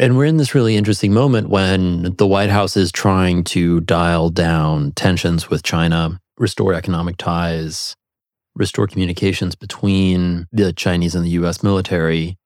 And 0.00 0.16
we're 0.16 0.24
in 0.24 0.38
this 0.38 0.54
really 0.54 0.76
interesting 0.76 1.12
moment 1.12 1.50
when 1.50 2.16
the 2.16 2.26
White 2.26 2.50
House 2.50 2.76
is 2.76 2.90
trying 2.90 3.44
to 3.44 3.80
dial 3.82 4.30
down 4.30 4.92
tensions 4.92 5.50
with 5.50 5.62
China, 5.62 6.18
restore 6.38 6.72
economic 6.72 7.16
ties, 7.16 7.94
restore 8.56 8.86
communications 8.86 9.54
between 9.54 10.46
the 10.50 10.72
Chinese 10.72 11.14
and 11.14 11.24
the 11.24 11.30
US 11.30 11.62
military. 11.62 12.36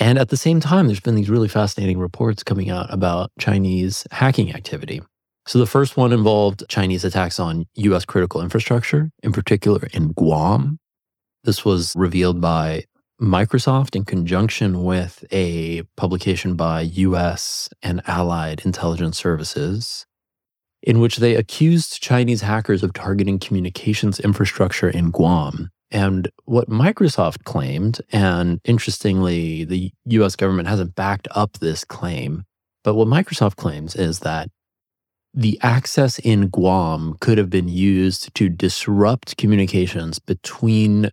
And 0.00 0.18
at 0.18 0.30
the 0.30 0.36
same 0.36 0.60
time, 0.60 0.86
there's 0.86 0.98
been 0.98 1.14
these 1.14 1.28
really 1.28 1.46
fascinating 1.46 1.98
reports 1.98 2.42
coming 2.42 2.70
out 2.70 2.92
about 2.92 3.30
Chinese 3.38 4.06
hacking 4.10 4.54
activity. 4.54 5.02
So 5.46 5.58
the 5.58 5.66
first 5.66 5.96
one 5.96 6.12
involved 6.12 6.64
Chinese 6.68 7.04
attacks 7.04 7.38
on 7.38 7.66
US 7.74 8.06
critical 8.06 8.40
infrastructure, 8.40 9.10
in 9.22 9.32
particular 9.32 9.88
in 9.92 10.12
Guam. 10.12 10.78
This 11.44 11.64
was 11.64 11.94
revealed 11.94 12.40
by 12.40 12.84
Microsoft, 13.20 13.94
in 13.94 14.04
conjunction 14.06 14.82
with 14.82 15.22
a 15.30 15.82
publication 15.98 16.54
by 16.56 16.80
US 16.80 17.68
and 17.82 18.00
allied 18.06 18.62
intelligence 18.64 19.18
services, 19.18 20.06
in 20.82 21.00
which 21.00 21.18
they 21.18 21.34
accused 21.34 22.00
Chinese 22.00 22.40
hackers 22.40 22.82
of 22.82 22.94
targeting 22.94 23.38
communications 23.38 24.18
infrastructure 24.18 24.88
in 24.88 25.10
Guam. 25.10 25.68
And 25.90 26.30
what 26.44 26.68
Microsoft 26.68 27.44
claimed, 27.44 28.00
and 28.12 28.60
interestingly, 28.64 29.64
the 29.64 29.92
US 30.06 30.36
government 30.36 30.68
hasn't 30.68 30.94
backed 30.94 31.26
up 31.32 31.54
this 31.54 31.84
claim, 31.84 32.44
but 32.84 32.94
what 32.94 33.08
Microsoft 33.08 33.56
claims 33.56 33.96
is 33.96 34.20
that 34.20 34.48
the 35.34 35.58
access 35.62 36.18
in 36.18 36.48
Guam 36.48 37.16
could 37.20 37.38
have 37.38 37.50
been 37.50 37.68
used 37.68 38.34
to 38.34 38.48
disrupt 38.48 39.36
communications 39.36 40.18
between 40.18 41.10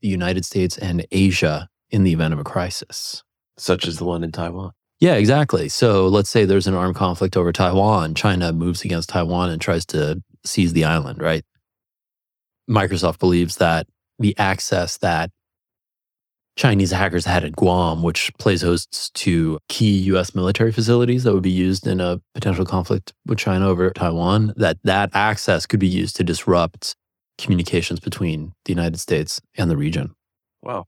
the 0.00 0.08
United 0.08 0.44
States 0.44 0.76
and 0.78 1.06
Asia 1.10 1.68
in 1.90 2.04
the 2.04 2.12
event 2.12 2.32
of 2.32 2.40
a 2.40 2.44
crisis. 2.44 3.22
Such 3.58 3.86
as 3.86 3.98
the 3.98 4.04
one 4.04 4.22
in 4.22 4.32
Taiwan. 4.32 4.72
Yeah, 5.00 5.14
exactly. 5.14 5.68
So 5.68 6.08
let's 6.08 6.30
say 6.30 6.44
there's 6.44 6.66
an 6.66 6.74
armed 6.74 6.96
conflict 6.96 7.36
over 7.36 7.52
Taiwan. 7.52 8.14
China 8.14 8.52
moves 8.52 8.84
against 8.84 9.08
Taiwan 9.08 9.50
and 9.50 9.60
tries 9.60 9.84
to 9.86 10.22
seize 10.44 10.72
the 10.72 10.84
island, 10.84 11.20
right? 11.20 11.44
Microsoft 12.68 13.18
believes 13.18 13.56
that 13.56 13.86
the 14.18 14.36
access 14.38 14.98
that 14.98 15.30
Chinese 16.56 16.90
hackers 16.90 17.26
had 17.26 17.44
at 17.44 17.54
Guam, 17.54 18.02
which 18.02 18.32
plays 18.38 18.62
hosts 18.62 19.10
to 19.10 19.58
key 19.68 19.98
US 20.12 20.34
military 20.34 20.72
facilities 20.72 21.24
that 21.24 21.34
would 21.34 21.42
be 21.42 21.50
used 21.50 21.86
in 21.86 22.00
a 22.00 22.20
potential 22.34 22.64
conflict 22.64 23.12
with 23.26 23.38
China 23.38 23.68
over 23.68 23.90
Taiwan, 23.90 24.54
that 24.56 24.78
that 24.84 25.10
access 25.12 25.66
could 25.66 25.80
be 25.80 25.86
used 25.86 26.16
to 26.16 26.24
disrupt 26.24 26.96
communications 27.36 28.00
between 28.00 28.52
the 28.64 28.72
United 28.72 28.98
States 28.98 29.40
and 29.56 29.70
the 29.70 29.76
region. 29.76 30.14
Wow. 30.62 30.86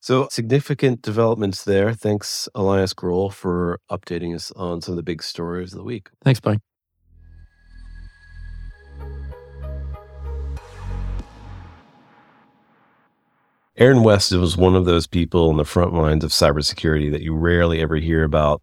So 0.00 0.28
significant 0.30 1.00
developments 1.00 1.64
there. 1.64 1.94
Thanks, 1.94 2.48
Elias 2.54 2.92
Groll, 2.92 3.30
for 3.30 3.78
updating 3.90 4.34
us 4.34 4.50
on 4.52 4.82
some 4.82 4.92
of 4.92 4.96
the 4.96 5.02
big 5.02 5.22
stories 5.22 5.72
of 5.72 5.78
the 5.78 5.84
week. 5.84 6.10
Thanks, 6.22 6.40
Mike. 6.44 6.58
Erin 13.76 14.04
West 14.04 14.30
was 14.32 14.56
one 14.56 14.76
of 14.76 14.84
those 14.84 15.08
people 15.08 15.50
in 15.50 15.56
the 15.56 15.64
front 15.64 15.92
lines 15.92 16.22
of 16.22 16.30
cybersecurity 16.30 17.10
that 17.10 17.22
you 17.22 17.34
rarely 17.34 17.80
ever 17.80 17.96
hear 17.96 18.22
about. 18.22 18.62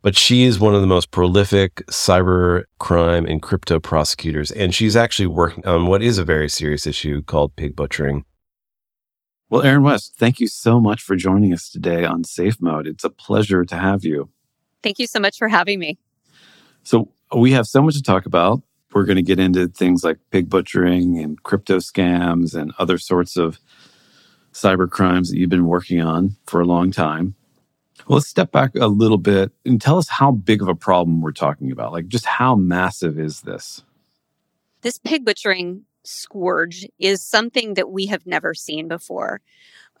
But 0.00 0.16
she 0.16 0.44
is 0.44 0.58
one 0.58 0.74
of 0.74 0.80
the 0.80 0.86
most 0.86 1.10
prolific 1.10 1.76
cyber 1.88 2.64
crime 2.78 3.26
and 3.26 3.42
crypto 3.42 3.78
prosecutors. 3.78 4.50
And 4.50 4.74
she's 4.74 4.96
actually 4.96 5.26
working 5.26 5.66
on 5.66 5.86
what 5.86 6.02
is 6.02 6.16
a 6.16 6.24
very 6.24 6.48
serious 6.48 6.86
issue 6.86 7.22
called 7.22 7.54
pig 7.56 7.76
butchering. 7.76 8.24
Well, 9.50 9.62
Erin 9.62 9.82
West, 9.82 10.14
thank 10.16 10.40
you 10.40 10.46
so 10.48 10.80
much 10.80 11.02
for 11.02 11.14
joining 11.14 11.52
us 11.52 11.68
today 11.68 12.06
on 12.06 12.24
Safe 12.24 12.60
Mode. 12.60 12.86
It's 12.86 13.04
a 13.04 13.10
pleasure 13.10 13.66
to 13.66 13.76
have 13.76 14.02
you. 14.02 14.30
Thank 14.82 14.98
you 14.98 15.06
so 15.06 15.20
much 15.20 15.36
for 15.36 15.48
having 15.48 15.78
me. 15.78 15.98
So, 16.84 17.10
we 17.36 17.52
have 17.52 17.66
so 17.66 17.82
much 17.82 17.94
to 17.94 18.02
talk 18.02 18.24
about. 18.24 18.62
We're 18.92 19.04
going 19.04 19.16
to 19.16 19.22
get 19.22 19.38
into 19.38 19.68
things 19.68 20.04
like 20.04 20.18
pig 20.30 20.48
butchering 20.48 21.18
and 21.18 21.42
crypto 21.42 21.78
scams 21.78 22.54
and 22.54 22.72
other 22.78 22.98
sorts 22.98 23.36
of 23.36 23.58
cyber 24.52 24.88
crimes 24.90 25.30
that 25.30 25.38
you've 25.38 25.50
been 25.50 25.66
working 25.66 26.00
on 26.00 26.36
for 26.46 26.60
a 26.60 26.66
long 26.66 26.90
time. 26.90 27.34
Well, 28.06 28.16
let's 28.16 28.28
step 28.28 28.52
back 28.52 28.74
a 28.74 28.86
little 28.86 29.18
bit 29.18 29.52
and 29.64 29.80
tell 29.80 29.98
us 29.98 30.08
how 30.08 30.32
big 30.32 30.62
of 30.62 30.68
a 30.68 30.74
problem 30.74 31.20
we're 31.20 31.32
talking 31.32 31.70
about. 31.70 31.92
Like, 31.92 32.08
just 32.08 32.26
how 32.26 32.56
massive 32.56 33.18
is 33.18 33.42
this? 33.42 33.82
This 34.82 34.98
pig 34.98 35.24
butchering 35.24 35.84
scourge 36.04 36.86
is 36.98 37.22
something 37.22 37.74
that 37.74 37.90
we 37.90 38.06
have 38.06 38.26
never 38.26 38.54
seen 38.54 38.88
before. 38.88 39.40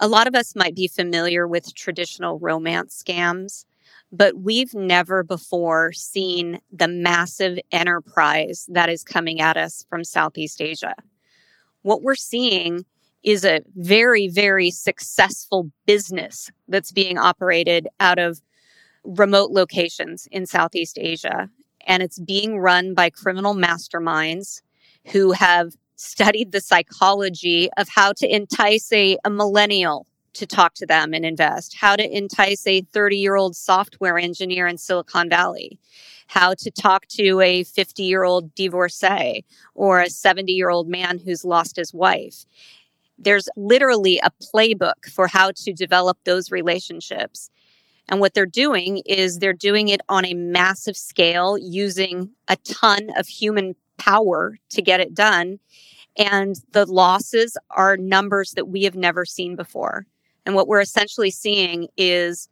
A 0.00 0.08
lot 0.08 0.26
of 0.26 0.34
us 0.34 0.56
might 0.56 0.74
be 0.74 0.88
familiar 0.88 1.46
with 1.46 1.74
traditional 1.74 2.38
romance 2.40 3.02
scams, 3.06 3.64
but 4.10 4.36
we've 4.38 4.74
never 4.74 5.22
before 5.22 5.92
seen 5.92 6.60
the 6.72 6.88
massive 6.88 7.58
enterprise 7.70 8.66
that 8.68 8.88
is 8.88 9.04
coming 9.04 9.40
at 9.40 9.56
us 9.56 9.86
from 9.88 10.02
Southeast 10.02 10.60
Asia. 10.60 10.94
What 11.82 12.02
we're 12.02 12.14
seeing 12.16 12.84
is 13.22 13.44
a 13.44 13.62
very, 13.76 14.28
very 14.28 14.70
successful 14.70 15.70
business 15.86 16.50
that's 16.68 16.92
being 16.92 17.18
operated 17.18 17.88
out 18.00 18.18
of 18.18 18.40
remote 19.04 19.50
locations 19.50 20.28
in 20.30 20.46
Southeast 20.46 20.98
Asia. 21.00 21.48
And 21.86 22.02
it's 22.02 22.18
being 22.18 22.58
run 22.58 22.94
by 22.94 23.10
criminal 23.10 23.54
masterminds 23.54 24.62
who 25.12 25.32
have 25.32 25.72
studied 25.96 26.52
the 26.52 26.60
psychology 26.60 27.70
of 27.76 27.88
how 27.88 28.12
to 28.12 28.34
entice 28.34 28.92
a, 28.92 29.18
a 29.24 29.30
millennial 29.30 30.06
to 30.34 30.46
talk 30.46 30.74
to 30.74 30.86
them 30.86 31.12
and 31.12 31.26
invest, 31.26 31.76
how 31.76 31.94
to 31.94 32.16
entice 32.16 32.66
a 32.66 32.80
30 32.80 33.16
year 33.16 33.36
old 33.36 33.54
software 33.54 34.18
engineer 34.18 34.66
in 34.66 34.78
Silicon 34.78 35.28
Valley, 35.28 35.78
how 36.28 36.54
to 36.54 36.70
talk 36.70 37.06
to 37.08 37.40
a 37.40 37.64
50 37.64 38.02
year 38.02 38.24
old 38.24 38.54
divorcee 38.54 39.44
or 39.74 40.00
a 40.00 40.10
70 40.10 40.52
year 40.52 40.70
old 40.70 40.88
man 40.88 41.18
who's 41.18 41.44
lost 41.44 41.76
his 41.76 41.92
wife 41.92 42.46
there's 43.22 43.48
literally 43.56 44.18
a 44.18 44.30
playbook 44.42 45.06
for 45.10 45.26
how 45.26 45.52
to 45.56 45.72
develop 45.72 46.18
those 46.24 46.50
relationships. 46.50 47.50
And 48.08 48.20
what 48.20 48.34
they're 48.34 48.46
doing 48.46 49.02
is 49.06 49.38
they're 49.38 49.52
doing 49.52 49.88
it 49.88 50.00
on 50.08 50.24
a 50.24 50.34
massive 50.34 50.96
scale 50.96 51.56
using 51.56 52.30
a 52.48 52.56
ton 52.56 53.10
of 53.16 53.26
human 53.28 53.74
power 53.96 54.58
to 54.70 54.82
get 54.82 55.00
it 55.00 55.14
done. 55.14 55.60
And 56.16 56.56
the 56.72 56.84
losses 56.84 57.56
are 57.70 57.96
numbers 57.96 58.52
that 58.52 58.68
we 58.68 58.82
have 58.82 58.96
never 58.96 59.24
seen 59.24 59.56
before. 59.56 60.06
And 60.44 60.54
what 60.54 60.68
we're 60.68 60.80
essentially 60.80 61.30
seeing 61.30 61.88
is 61.96 62.48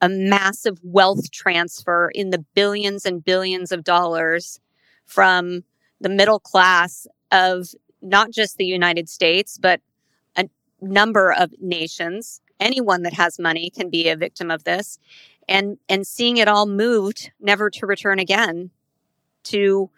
a 0.00 0.08
massive 0.08 0.78
wealth 0.82 1.30
transfer 1.30 2.10
in 2.14 2.30
the 2.30 2.44
billions 2.54 3.04
and 3.04 3.24
billions 3.24 3.72
of 3.72 3.84
dollars 3.84 4.60
from 5.04 5.64
the 6.00 6.08
middle 6.08 6.38
class 6.38 7.06
of 7.32 7.68
not 8.02 8.30
just 8.30 8.56
the 8.56 8.66
United 8.66 9.08
States, 9.08 9.58
but 9.58 9.80
number 10.80 11.32
of 11.32 11.50
nations. 11.60 12.40
Anyone 12.60 13.02
that 13.02 13.12
has 13.14 13.38
money 13.38 13.70
can 13.70 13.90
be 13.90 14.08
a 14.08 14.16
victim 14.16 14.50
of 14.50 14.64
this. 14.64 14.98
And, 15.48 15.78
and 15.88 16.06
seeing 16.06 16.38
it 16.38 16.48
all 16.48 16.66
moved 16.66 17.30
never 17.40 17.70
to 17.70 17.86
return 17.86 18.18
again 18.18 18.70
to 19.44 19.90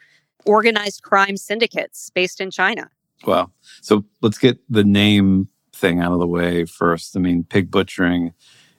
organized 0.44 1.02
crime 1.02 1.36
syndicates 1.36 2.10
based 2.10 2.40
in 2.40 2.50
China. 2.50 2.90
Wow. 3.26 3.50
So 3.80 4.04
let's 4.20 4.38
get 4.38 4.58
the 4.68 4.84
name 4.84 5.48
thing 5.72 6.00
out 6.00 6.12
of 6.12 6.18
the 6.18 6.26
way 6.26 6.64
first. 6.64 7.16
I 7.16 7.20
mean, 7.20 7.44
pig 7.44 7.70
butchering 7.70 8.34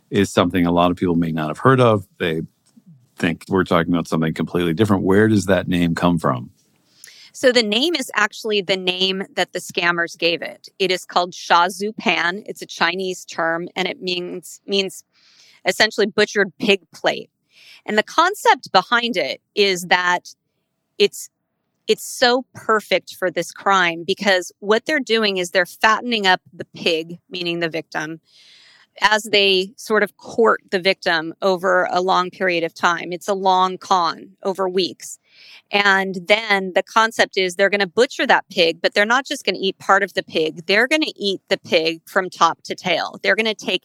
is 0.10 0.32
something 0.32 0.66
a 0.66 0.72
lot 0.72 0.92
of 0.92 0.98
people 0.98 1.16
may 1.16 1.32
not 1.32 1.48
have 1.48 1.60
heard 1.60 1.80
of. 1.80 2.08
They 2.20 2.42
think 3.16 3.46
we're 3.50 3.64
talking 3.64 3.94
about 3.94 4.08
something 4.08 4.34
completely 4.34 4.74
different. 4.74 5.04
Where 5.04 5.28
does 5.28 5.46
that 5.46 5.68
name 5.68 5.96
come 5.96 6.18
from? 6.18 6.52
So 7.40 7.54
the 7.54 7.64
name 7.64 7.96
is 7.96 8.12
actually 8.16 8.60
the 8.60 8.76
name 8.76 9.24
that 9.36 9.54
the 9.54 9.60
scammers 9.60 10.18
gave 10.18 10.42
it. 10.42 10.68
It 10.78 10.92
is 10.92 11.06
called 11.06 11.34
Sha 11.34 11.68
Zhu 11.68 11.96
Pan. 11.96 12.44
It's 12.46 12.62
a 12.62 12.66
Chinese 12.66 13.24
term 13.24 13.70
and 13.78 13.88
it 13.88 14.02
means 14.02 14.60
means 14.68 15.06
essentially 15.66 16.06
butchered 16.06 16.52
pig 16.60 16.82
plate. 16.94 17.30
And 17.86 17.98
the 17.98 18.04
concept 18.04 18.74
behind 18.74 19.16
it 19.16 19.40
is 19.56 19.84
that 19.84 20.36
it's 20.98 21.30
it's 21.88 22.04
so 22.04 22.44
perfect 22.54 23.16
for 23.16 23.32
this 23.32 23.54
crime 23.54 24.04
because 24.06 24.52
what 24.60 24.86
they're 24.86 25.00
doing 25.00 25.38
is 25.38 25.52
they're 25.52 25.66
fattening 25.66 26.28
up 26.28 26.42
the 26.52 26.66
pig, 26.76 27.20
meaning 27.30 27.62
the 27.62 27.70
victim, 27.70 28.20
as 29.00 29.24
they 29.24 29.72
sort 29.78 30.04
of 30.04 30.18
court 30.18 30.62
the 30.72 30.80
victim 30.82 31.34
over 31.42 31.88
a 31.90 32.02
long 32.02 32.32
period 32.32 32.66
of 32.66 32.74
time. 32.74 33.14
It's 33.14 33.30
a 33.30 33.34
long 33.34 33.78
con 33.78 34.32
over 34.44 34.68
weeks. 34.68 35.20
And 35.72 36.18
then 36.28 36.74
the 36.74 36.84
concept 36.84 37.38
is 37.38 37.56
they're 37.56 37.70
going 37.70 37.80
to 37.80 37.88
butcher 37.88 38.26
that 38.28 38.46
pig, 38.50 38.82
but 38.82 38.94
they're 38.94 39.06
not 39.06 39.26
just 39.26 39.46
going 39.46 39.56
to 39.56 39.62
eat 39.62 39.78
part 39.78 40.04
of 40.04 40.14
the 40.14 40.24
pig. 40.24 40.66
They're 40.66 40.88
going 40.88 41.02
to 41.02 41.14
eat 41.16 41.42
the 41.50 41.58
pig 41.58 42.02
from 42.06 42.30
top 42.30 42.62
to 42.64 42.76
tail. 42.76 43.20
They're 43.22 43.36
going 43.36 43.46
to 43.46 43.54
take 43.54 43.84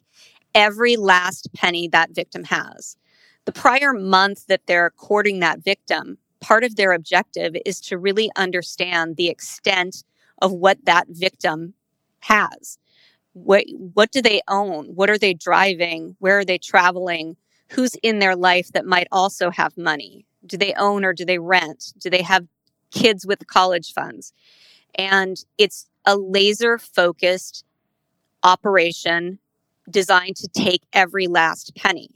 every 0.54 0.96
last 0.96 1.52
penny 1.54 1.88
that 1.88 2.10
victim 2.14 2.44
has. 2.44 2.96
The 3.44 3.52
prior 3.52 3.92
month 3.92 4.46
that 4.46 4.62
they're 4.66 4.90
courting 4.90 5.40
that 5.40 5.62
victim, 5.62 6.18
part 6.40 6.64
of 6.64 6.76
their 6.76 6.92
objective 6.92 7.54
is 7.66 7.80
to 7.82 7.98
really 7.98 8.30
understand 8.36 9.16
the 9.16 9.28
extent 9.28 10.04
of 10.40 10.52
what 10.52 10.84
that 10.84 11.06
victim 11.08 11.74
has. 12.20 12.78
What, 13.34 13.64
what 13.68 14.12
do 14.12 14.22
they 14.22 14.40
own? 14.48 14.86
What 14.86 15.10
are 15.10 15.18
they 15.18 15.34
driving? 15.34 16.16
Where 16.20 16.38
are 16.38 16.44
they 16.44 16.58
traveling? 16.58 17.36
Who's 17.70 17.96
in 18.02 18.18
their 18.18 18.36
life 18.36 18.72
that 18.72 18.86
might 18.86 19.08
also 19.10 19.50
have 19.50 19.76
money? 19.76 20.24
Do 20.46 20.56
they 20.56 20.74
own 20.74 21.04
or 21.04 21.12
do 21.12 21.24
they 21.24 21.38
rent? 21.38 21.92
Do 21.98 22.10
they 22.10 22.22
have 22.22 22.46
kids 22.90 23.26
with 23.26 23.46
college 23.46 23.92
funds? 23.92 24.32
And 24.94 25.36
it's 25.58 25.86
a 26.04 26.16
laser 26.16 26.78
focused 26.78 27.64
operation 28.42 29.38
designed 29.90 30.36
to 30.36 30.48
take 30.48 30.82
every 30.92 31.26
last 31.26 31.74
penny. 31.74 32.08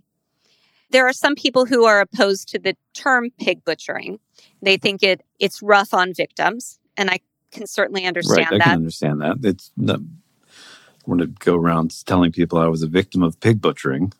There 0.90 1.06
are 1.06 1.12
some 1.12 1.35
people 1.35 1.66
who 1.66 1.85
are 1.85 2.00
opposed 2.00 2.49
to 2.50 2.58
the 2.58 2.76
term 2.94 3.30
pig 3.38 3.64
butchering. 3.64 4.20
They 4.62 4.78
think 4.78 5.02
it 5.02 5.23
it's 5.38 5.61
rough 5.61 5.92
on 5.92 6.14
victims, 6.14 6.78
and 6.97 7.11
I 7.11 7.20
can 7.50 7.66
certainly 7.66 8.06
understand 8.06 8.49
right, 8.52 8.58
that. 8.58 8.61
I 8.61 8.70
can 8.70 8.78
understand 8.78 9.20
that. 9.20 9.37
It's 9.42 9.70
not, 9.76 10.00
I 10.00 10.44
want 11.06 11.20
to 11.20 11.26
go 11.26 11.56
around 11.56 11.94
telling 12.06 12.32
people 12.32 12.58
I 12.58 12.68
was 12.68 12.82
a 12.82 12.87
victim 12.87 13.23
of 13.23 13.38
pig 13.40 13.61
butchering. 13.61 14.12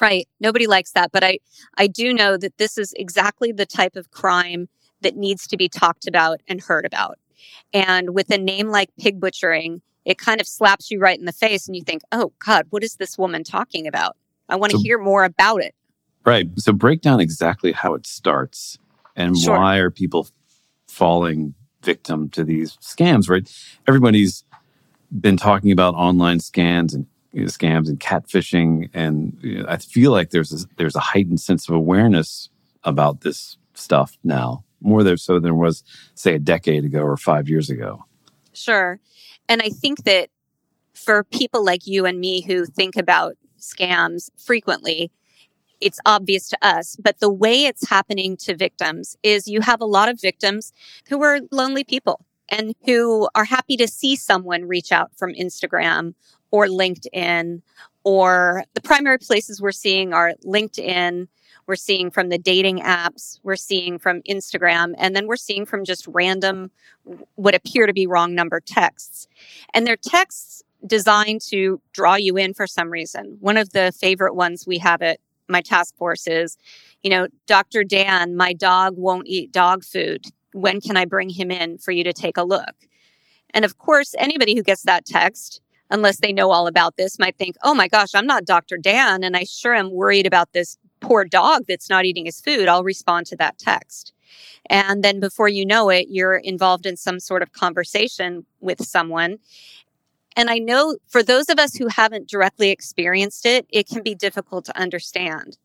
Right. 0.00 0.28
Nobody 0.40 0.66
likes 0.66 0.92
that, 0.92 1.10
but 1.12 1.24
I 1.24 1.38
I 1.78 1.86
do 1.86 2.12
know 2.12 2.36
that 2.36 2.58
this 2.58 2.76
is 2.78 2.92
exactly 2.96 3.52
the 3.52 3.66
type 3.66 3.96
of 3.96 4.10
crime 4.10 4.68
that 5.00 5.16
needs 5.16 5.46
to 5.48 5.56
be 5.56 5.68
talked 5.68 6.06
about 6.06 6.40
and 6.48 6.60
heard 6.60 6.84
about. 6.84 7.18
And 7.72 8.14
with 8.14 8.30
a 8.30 8.38
name 8.38 8.68
like 8.68 8.90
pig 8.98 9.20
butchering, 9.20 9.80
it 10.04 10.18
kind 10.18 10.40
of 10.40 10.46
slaps 10.46 10.90
you 10.90 10.98
right 11.00 11.18
in 11.18 11.24
the 11.24 11.32
face 11.32 11.66
and 11.66 11.76
you 11.76 11.82
think, 11.82 12.02
"Oh 12.12 12.32
god, 12.44 12.66
what 12.70 12.84
is 12.84 12.96
this 12.96 13.16
woman 13.18 13.42
talking 13.44 13.86
about? 13.86 14.16
I 14.48 14.56
want 14.56 14.72
to 14.72 14.78
So- 14.78 14.82
hear 14.82 14.98
more 14.98 15.24
about 15.24 15.62
it." 15.62 15.74
Right. 16.24 16.48
So 16.58 16.72
break 16.72 17.00
down 17.02 17.20
exactly 17.20 17.72
how 17.72 17.94
it 17.94 18.04
starts 18.06 18.78
and 19.14 19.38
Sure. 19.38 19.56
why 19.58 19.76
are 19.78 19.90
people 19.90 20.28
falling 20.88 21.54
victim 21.82 22.28
to 22.30 22.42
these 22.44 22.76
scams, 22.78 23.28
right? 23.28 23.48
Everybody's 23.86 24.44
been 25.20 25.36
talking 25.36 25.70
about 25.70 25.94
online 25.94 26.38
scams 26.38 26.94
and 26.94 27.06
you 27.32 27.42
know, 27.42 27.46
scams 27.46 27.88
and 27.88 28.00
catfishing 28.00 28.88
and 28.94 29.36
you 29.42 29.62
know, 29.62 29.66
I 29.68 29.76
feel 29.76 30.12
like 30.12 30.30
there's 30.30 30.52
a, 30.52 30.66
there's 30.76 30.96
a 30.96 31.00
heightened 31.00 31.40
sense 31.40 31.68
of 31.68 31.74
awareness 31.74 32.48
about 32.84 33.20
this 33.20 33.58
stuff 33.74 34.16
now, 34.24 34.64
more 34.80 35.02
there 35.02 35.16
so 35.16 35.38
than 35.38 35.56
was 35.56 35.82
say 36.14 36.34
a 36.34 36.38
decade 36.38 36.84
ago 36.84 37.00
or 37.00 37.16
5 37.16 37.48
years 37.48 37.70
ago. 37.70 38.04
Sure. 38.52 39.00
And 39.48 39.60
I 39.62 39.68
think 39.68 40.04
that 40.04 40.30
for 40.94 41.24
people 41.24 41.64
like 41.64 41.86
you 41.86 42.06
and 42.06 42.18
me 42.18 42.40
who 42.40 42.64
think 42.64 42.96
about 42.96 43.36
scams 43.60 44.30
frequently, 44.36 45.10
it's 45.80 46.00
obvious 46.06 46.48
to 46.48 46.58
us. 46.62 46.96
But 46.96 47.20
the 47.20 47.32
way 47.32 47.66
it's 47.66 47.88
happening 47.88 48.36
to 48.38 48.56
victims 48.56 49.16
is 49.22 49.46
you 49.46 49.60
have 49.60 49.80
a 49.80 49.86
lot 49.86 50.08
of 50.08 50.20
victims 50.20 50.72
who 51.08 51.22
are 51.22 51.40
lonely 51.52 51.84
people 51.84 52.24
and 52.48 52.74
who 52.84 53.28
are 53.34 53.44
happy 53.44 53.76
to 53.76 53.88
see 53.88 54.16
someone 54.16 54.64
reach 54.64 54.92
out 54.92 55.10
from 55.16 55.34
Instagram 55.34 56.14
or 56.50 56.66
LinkedIn 56.66 57.62
or 58.04 58.64
the 58.74 58.80
primary 58.80 59.18
places 59.18 59.60
we're 59.60 59.72
seeing 59.72 60.12
are 60.12 60.34
LinkedIn. 60.44 61.26
We're 61.66 61.74
seeing 61.74 62.10
from 62.12 62.28
the 62.28 62.38
dating 62.38 62.78
apps, 62.78 63.40
we're 63.42 63.56
seeing 63.56 63.98
from 63.98 64.22
Instagram, 64.22 64.94
and 64.98 65.16
then 65.16 65.26
we're 65.26 65.34
seeing 65.34 65.66
from 65.66 65.84
just 65.84 66.06
random 66.06 66.70
what 67.34 67.56
appear 67.56 67.86
to 67.86 67.92
be 67.92 68.06
wrong 68.06 68.34
number 68.34 68.60
texts. 68.60 69.26
And 69.74 69.84
they're 69.84 69.96
texts 69.96 70.62
designed 70.86 71.40
to 71.48 71.80
draw 71.92 72.14
you 72.14 72.36
in 72.36 72.54
for 72.54 72.68
some 72.68 72.90
reason. 72.90 73.38
One 73.40 73.56
of 73.56 73.70
the 73.70 73.92
favorite 73.98 74.34
ones 74.34 74.64
we 74.66 74.78
have 74.78 75.02
at 75.02 75.18
my 75.48 75.60
task 75.60 75.96
force 75.96 76.28
is, 76.28 76.56
you 77.02 77.10
know, 77.10 77.26
Dr. 77.46 77.82
Dan, 77.82 78.36
my 78.36 78.52
dog 78.52 78.94
won't 78.96 79.26
eat 79.26 79.52
dog 79.52 79.84
food. 79.84 80.26
When 80.52 80.80
can 80.80 80.96
I 80.96 81.04
bring 81.04 81.30
him 81.30 81.50
in 81.50 81.78
for 81.78 81.90
you 81.90 82.04
to 82.04 82.12
take 82.12 82.36
a 82.36 82.44
look? 82.44 82.74
And 83.50 83.64
of 83.64 83.78
course, 83.78 84.14
anybody 84.18 84.54
who 84.54 84.62
gets 84.62 84.82
that 84.82 85.06
text, 85.06 85.60
unless 85.90 86.18
they 86.18 86.32
know 86.32 86.50
all 86.50 86.66
about 86.66 86.96
this, 86.96 87.18
might 87.18 87.36
think, 87.36 87.56
oh 87.62 87.74
my 87.74 87.88
gosh, 87.88 88.14
I'm 88.14 88.26
not 88.26 88.44
Dr. 88.44 88.76
Dan, 88.76 89.22
and 89.22 89.36
I 89.36 89.44
sure 89.44 89.74
am 89.74 89.90
worried 89.92 90.26
about 90.26 90.52
this 90.52 90.78
poor 91.00 91.24
dog 91.24 91.64
that's 91.68 91.90
not 91.90 92.04
eating 92.04 92.26
his 92.26 92.40
food. 92.40 92.68
I'll 92.68 92.84
respond 92.84 93.26
to 93.26 93.36
that 93.36 93.58
text. 93.58 94.12
And 94.68 95.02
then 95.04 95.20
before 95.20 95.48
you 95.48 95.64
know 95.64 95.90
it, 95.90 96.06
you're 96.10 96.36
involved 96.36 96.86
in 96.86 96.96
some 96.96 97.20
sort 97.20 97.42
of 97.42 97.52
conversation 97.52 98.44
with 98.60 98.84
someone. 98.84 99.38
And 100.36 100.50
I 100.50 100.58
know 100.58 100.96
for 101.06 101.22
those 101.22 101.48
of 101.48 101.58
us 101.58 101.76
who 101.76 101.88
haven't 101.88 102.28
directly 102.28 102.70
experienced 102.70 103.46
it, 103.46 103.66
it 103.70 103.88
can 103.88 104.02
be 104.02 104.14
difficult 104.14 104.64
to 104.66 104.78
understand. 104.78 105.56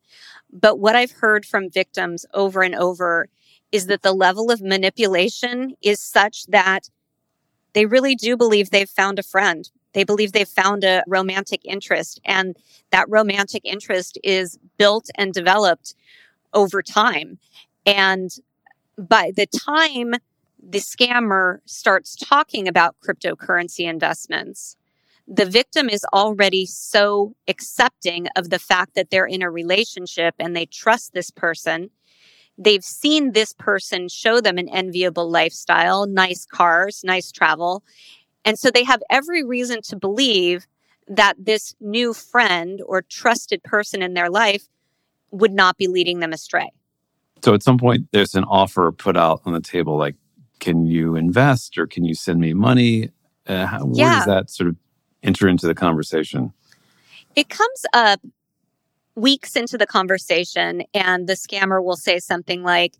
But 0.51 0.80
what 0.80 0.96
I've 0.96 1.12
heard 1.12 1.46
from 1.46 1.70
victims 1.70 2.25
over 2.34 2.62
and 2.62 2.75
over 2.75 3.28
is 3.72 3.88
that 3.88 4.01
the 4.01 4.13
level 4.13 4.51
of 4.51 4.62
manipulation 4.62 5.75
is 5.82 6.00
such 6.01 6.46
that 6.48 6.90
they 7.74 7.86
really 7.86 8.16
do 8.16 8.36
believe 8.36 8.70
they've 8.70 8.90
found 8.90 9.18
a 9.18 9.24
friend. 9.24 9.70
They 9.93 10.03
believe 10.03 10.31
they've 10.31 10.48
found 10.48 10.83
a 10.83 11.03
romantic 11.07 11.62
interest, 11.63 12.19
and 12.25 12.57
that 12.91 13.10
romantic 13.10 13.63
interest 13.65 14.17
is 14.24 14.57
built 14.77 15.10
and 15.15 15.33
developed 15.33 15.95
over 16.54 16.82
time. 16.82 17.39
And 17.86 18.30
by 18.97 19.32
the 19.36 19.47
time 19.47 20.15
the 20.62 20.80
scammer 20.80 21.60
starts 21.65 22.15
talking 22.15 22.67
about 22.67 22.95
cryptocurrency 23.06 23.89
investments, 23.89 24.75
the 25.27 25.45
victim 25.45 25.89
is 25.89 26.06
already 26.13 26.65
so 26.65 27.36
accepting 27.47 28.27
of 28.36 28.49
the 28.49 28.60
fact 28.60 28.95
that 28.95 29.10
they're 29.10 29.25
in 29.25 29.41
a 29.41 29.49
relationship 29.49 30.36
and 30.39 30.56
they 30.56 30.65
trust 30.65 31.13
this 31.13 31.32
person. 31.32 31.89
They've 32.58 32.84
seen 32.84 33.32
this 33.32 33.54
person 33.54 34.08
show 34.10 34.41
them 34.41 34.58
an 34.58 34.69
enviable 34.69 35.30
lifestyle, 35.30 36.06
nice 36.06 36.45
cars, 36.45 37.01
nice 37.04 37.32
travel. 37.32 37.84
And 38.45 38.58
so 38.58 38.71
they 38.71 38.84
have 38.84 39.01
every 39.10 39.43
reason 39.43 39.82
to 39.84 39.95
believe 39.95 40.67
that 41.08 41.36
this 41.38 41.75
new 41.80 42.13
friend 42.13 42.82
or 42.86 43.01
trusted 43.01 43.63
person 43.63 44.01
in 44.01 44.13
their 44.13 44.30
life 44.30 44.67
would 45.32 45.51
not 45.51 45.77
be 45.77 45.88
leading 45.88 46.19
them 46.19 46.34
astray. 46.34 46.71
So 47.43 47.54
at 47.54 47.63
some 47.63 47.77
point, 47.77 48.08
there's 48.12 48.36
an 48.36 48.43
offer 48.45 48.91
put 48.91 49.17
out 49.17 49.41
on 49.45 49.54
the 49.54 49.62
table 49.62 49.97
like, 49.97 50.15
can 50.60 50.86
you 50.86 51.15
invest 51.15 51.77
or 51.77 51.88
can 51.88 52.04
you 52.06 52.13
send 52.13 52.39
me 52.39 52.54
money? 52.54 53.10
Uh, 53.47 53.65
how, 53.65 53.86
Where 53.86 54.08
Yeah. 54.08 54.17
does 54.17 54.25
that 54.25 54.49
sort 54.51 54.69
of 54.69 54.75
enter 55.23 55.47
into 55.47 55.65
the 55.65 55.73
conversation? 55.73 56.54
It 57.36 57.49
comes 57.49 57.86
up 57.93 58.21
weeks 59.15 59.56
into 59.56 59.77
the 59.77 59.88
conversation, 59.88 60.84
and 60.93 61.27
the 61.27 61.34
scammer 61.34 61.84
will 61.84 61.97
say 61.97 62.19
something 62.19 62.63
like, 62.63 62.93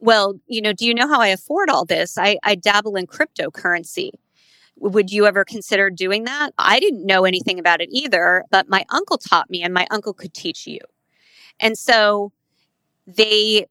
Well, 0.00 0.40
you 0.46 0.60
know, 0.60 0.72
do 0.72 0.86
you 0.86 0.94
know 0.94 1.06
how 1.06 1.20
I 1.20 1.28
afford 1.28 1.70
all 1.70 1.84
this? 1.84 2.18
I, 2.18 2.38
I 2.42 2.54
dabble 2.56 2.96
in 2.96 3.06
cryptocurrency. 3.06 4.10
Would 4.76 5.10
you 5.12 5.26
ever 5.26 5.44
consider 5.44 5.90
doing 5.90 6.24
that? 6.24 6.50
I 6.58 6.80
didn't 6.80 7.06
know 7.06 7.24
anything 7.24 7.58
about 7.58 7.80
it 7.80 7.88
either, 7.92 8.44
but 8.50 8.68
my 8.68 8.84
uncle 8.90 9.18
taught 9.18 9.50
me, 9.50 9.62
and 9.62 9.72
my 9.72 9.86
uncle 9.90 10.12
could 10.12 10.34
teach 10.34 10.66
you. 10.66 10.78
And 11.60 11.78
so 11.78 12.32
they 13.06 13.66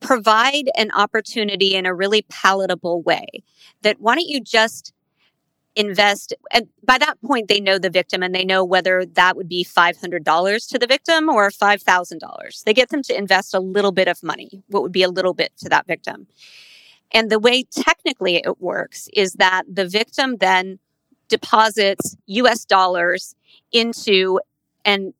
provide 0.00 0.70
an 0.76 0.90
opportunity 0.92 1.74
in 1.74 1.86
a 1.86 1.94
really 1.94 2.22
palatable 2.28 3.02
way 3.02 3.26
that 3.82 4.00
why 4.00 4.14
don't 4.14 4.28
you 4.28 4.40
just 4.40 4.92
invest 5.76 6.34
and 6.50 6.68
by 6.84 6.98
that 6.98 7.20
point 7.22 7.48
they 7.48 7.60
know 7.60 7.78
the 7.78 7.90
victim 7.90 8.22
and 8.22 8.34
they 8.34 8.44
know 8.44 8.64
whether 8.64 9.06
that 9.06 9.36
would 9.36 9.48
be 9.48 9.64
$500 9.64 10.68
to 10.68 10.78
the 10.78 10.86
victim 10.86 11.28
or 11.28 11.50
$5000 11.50 12.64
they 12.64 12.74
get 12.74 12.88
them 12.88 13.02
to 13.02 13.16
invest 13.16 13.54
a 13.54 13.60
little 13.60 13.92
bit 13.92 14.08
of 14.08 14.22
money 14.22 14.62
what 14.68 14.82
would 14.82 14.92
be 14.92 15.04
a 15.04 15.08
little 15.08 15.34
bit 15.34 15.52
to 15.58 15.68
that 15.68 15.86
victim 15.86 16.26
and 17.12 17.30
the 17.30 17.38
way 17.38 17.64
technically 17.64 18.36
it 18.36 18.60
works 18.60 19.08
is 19.14 19.34
that 19.34 19.62
the 19.70 19.88
victim 19.88 20.36
then 20.36 20.78
deposits 21.28 22.16
us 22.26 22.64
dollars 22.64 23.34
into 23.72 24.40
an 24.84 25.14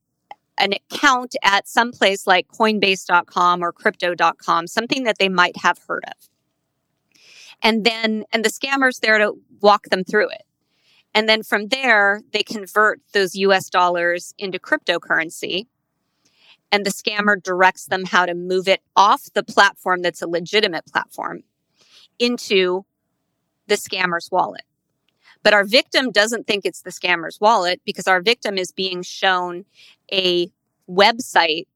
an 0.61 0.72
account 0.72 1.37
at 1.44 1.68
some 1.68 1.92
place 1.92 2.27
like 2.27 2.48
coinbase.com 2.48 3.62
or 3.62 3.72
crypto.com 3.72 4.66
something 4.66 5.05
that 5.05 5.18
they 5.18 5.29
might 5.29 5.57
have 5.59 5.79
heard 5.87 6.05
of. 6.05 6.29
And 7.62 7.85
then 7.85 8.24
and 8.33 8.44
the 8.44 8.51
scammers 8.51 9.01
there 9.01 9.18
to 9.18 9.35
walk 9.61 9.85
them 9.90 10.03
through 10.05 10.31
it. 10.31 10.42
And 11.14 11.29
then 11.29 11.42
from 11.42 11.68
there 11.68 12.22
they 12.33 12.42
convert 12.42 13.01
those 13.12 13.35
us 13.35 13.70
dollars 13.70 14.35
into 14.38 14.59
cryptocurrency 14.59 15.66
and 16.70 16.85
the 16.85 16.90
scammer 16.90 17.42
directs 17.42 17.87
them 17.87 18.05
how 18.05 18.27
to 18.27 18.35
move 18.35 18.68
it 18.68 18.83
off 18.96 19.33
the 19.33 19.42
platform 19.42 20.03
that's 20.03 20.22
a 20.22 20.29
legitimate 20.29 20.87
platform 20.87 21.44
into 22.18 22.85
the 23.66 23.76
scammer's 23.76 24.28
wallet 24.31 24.62
but 25.42 25.54
our 25.54 25.64
victim 25.64 26.11
doesn't 26.11 26.46
think 26.46 26.64
it's 26.64 26.83
the 26.83 26.90
scammer's 26.90 27.40
wallet 27.40 27.81
because 27.85 28.07
our 28.07 28.20
victim 28.20 28.59
is 28.59 28.72
being 28.72 29.02
shown 29.02 29.64
a 30.12 30.50
website 30.90 31.66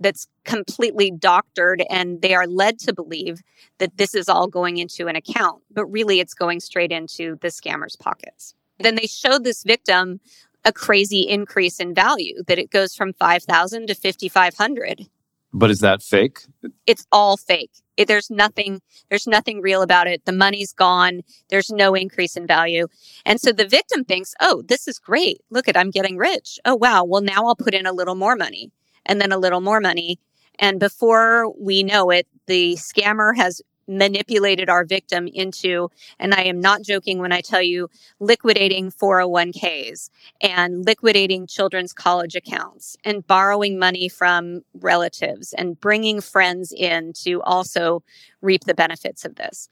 that's 0.00 0.26
completely 0.44 1.10
doctored 1.10 1.82
and 1.88 2.22
they 2.22 2.34
are 2.34 2.46
led 2.46 2.78
to 2.80 2.92
believe 2.92 3.40
that 3.78 3.96
this 3.96 4.14
is 4.14 4.28
all 4.28 4.48
going 4.48 4.78
into 4.78 5.06
an 5.06 5.14
account, 5.14 5.62
but 5.70 5.86
really 5.86 6.18
it's 6.18 6.34
going 6.34 6.58
straight 6.58 6.90
into 6.90 7.38
the 7.40 7.48
scammer's 7.48 7.96
pockets. 7.96 8.54
Then 8.80 8.96
they 8.96 9.06
show 9.06 9.38
this 9.38 9.62
victim 9.62 10.20
a 10.64 10.72
crazy 10.72 11.20
increase 11.20 11.78
in 11.78 11.94
value 11.94 12.42
that 12.48 12.58
it 12.58 12.70
goes 12.70 12.94
from 12.94 13.12
5,000 13.12 13.86
to 13.86 13.94
5,500. 13.94 15.06
But 15.52 15.70
is 15.70 15.80
that 15.80 16.02
fake? 16.02 16.40
It's 16.86 17.06
all 17.12 17.36
fake. 17.36 17.81
It, 17.96 18.08
there's 18.08 18.30
nothing 18.30 18.80
there's 19.10 19.26
nothing 19.26 19.60
real 19.60 19.82
about 19.82 20.06
it. 20.06 20.24
The 20.24 20.32
money's 20.32 20.72
gone. 20.72 21.20
There's 21.50 21.70
no 21.70 21.94
increase 21.94 22.36
in 22.36 22.46
value. 22.46 22.86
And 23.26 23.40
so 23.40 23.52
the 23.52 23.68
victim 23.68 24.04
thinks, 24.04 24.34
"Oh, 24.40 24.62
this 24.66 24.88
is 24.88 24.98
great. 24.98 25.40
Look 25.50 25.68
at 25.68 25.76
I'm 25.76 25.90
getting 25.90 26.16
rich. 26.16 26.58
Oh 26.64 26.76
wow. 26.76 27.04
Well, 27.04 27.22
now 27.22 27.46
I'll 27.46 27.56
put 27.56 27.74
in 27.74 27.86
a 27.86 27.92
little 27.92 28.14
more 28.14 28.36
money 28.36 28.70
and 29.06 29.20
then 29.20 29.32
a 29.32 29.38
little 29.38 29.60
more 29.60 29.80
money." 29.80 30.18
And 30.58 30.78
before 30.78 31.50
we 31.58 31.82
know 31.82 32.10
it, 32.10 32.26
the 32.46 32.74
scammer 32.76 33.36
has 33.36 33.62
manipulated 33.88 34.68
our 34.68 34.84
victim 34.84 35.26
into, 35.26 35.90
and 36.18 36.34
I 36.34 36.42
am 36.42 36.60
not 36.60 36.82
joking 36.82 37.18
when 37.18 37.32
I 37.32 37.40
tell 37.40 37.62
you, 37.62 37.88
liquidating 38.20 38.90
401ks 38.90 40.10
and 40.40 40.84
liquidating 40.84 41.46
children's 41.46 41.92
college 41.92 42.36
accounts 42.36 42.96
and 43.04 43.26
borrowing 43.26 43.78
money 43.78 44.08
from 44.08 44.62
relatives 44.74 45.52
and 45.52 45.78
bringing 45.78 46.20
friends 46.20 46.72
in 46.72 47.12
to 47.24 47.42
also 47.42 48.02
reap 48.40 48.64
the 48.64 48.74
benefits 48.74 49.24
of 49.24 49.34
this. 49.36 49.68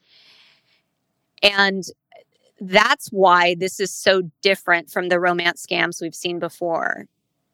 And 1.42 1.84
that's 2.60 3.08
why 3.08 3.54
this 3.54 3.80
is 3.80 3.92
so 3.92 4.22
different 4.42 4.90
from 4.90 5.08
the 5.08 5.18
romance 5.18 5.64
scams 5.66 6.02
we've 6.02 6.14
seen 6.14 6.38
before, 6.38 7.06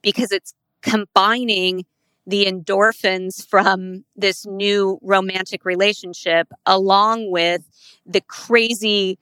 because 0.02 0.32
it's 0.32 0.54
combining 0.82 1.84
the 2.26 2.46
endorphins 2.46 3.46
from 3.46 4.04
this 4.16 4.44
new 4.46 4.98
romantic 5.02 5.64
relationship 5.64 6.52
along 6.66 7.30
with 7.30 7.62
the 8.04 8.20
crazy 8.22 9.18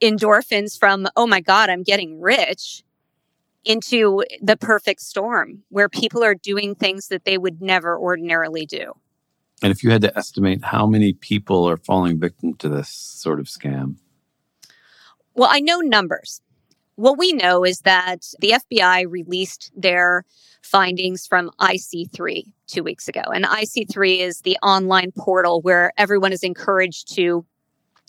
endorphins 0.00 0.78
from, 0.78 1.06
oh 1.16 1.26
my 1.26 1.40
God, 1.40 1.70
I'm 1.70 1.82
getting 1.82 2.20
rich 2.20 2.82
into 3.64 4.24
the 4.40 4.56
perfect 4.56 5.00
storm 5.00 5.62
where 5.68 5.88
people 5.88 6.24
are 6.24 6.34
doing 6.34 6.74
things 6.74 7.08
that 7.08 7.24
they 7.24 7.38
would 7.38 7.62
never 7.62 7.96
ordinarily 7.96 8.66
do. 8.66 8.92
And 9.62 9.70
if 9.70 9.84
you 9.84 9.90
had 9.90 10.02
to 10.02 10.18
estimate 10.18 10.64
how 10.64 10.86
many 10.86 11.12
people 11.12 11.68
are 11.68 11.76
falling 11.76 12.18
victim 12.18 12.54
to 12.54 12.68
this 12.68 12.88
sort 12.88 13.38
of 13.38 13.46
scam? 13.46 13.96
Well, 15.34 15.48
I 15.50 15.60
know 15.60 15.78
numbers. 15.78 16.40
What 16.96 17.18
we 17.18 17.32
know 17.32 17.64
is 17.64 17.80
that 17.80 18.26
the 18.40 18.54
FBI 18.70 19.10
released 19.10 19.72
their 19.74 20.24
findings 20.62 21.26
from 21.26 21.50
IC3 21.60 22.52
two 22.66 22.82
weeks 22.82 23.08
ago. 23.08 23.22
And 23.34 23.44
IC3 23.44 24.18
is 24.18 24.42
the 24.42 24.56
online 24.62 25.12
portal 25.12 25.60
where 25.60 25.92
everyone 25.96 26.32
is 26.32 26.42
encouraged 26.42 27.14
to 27.14 27.44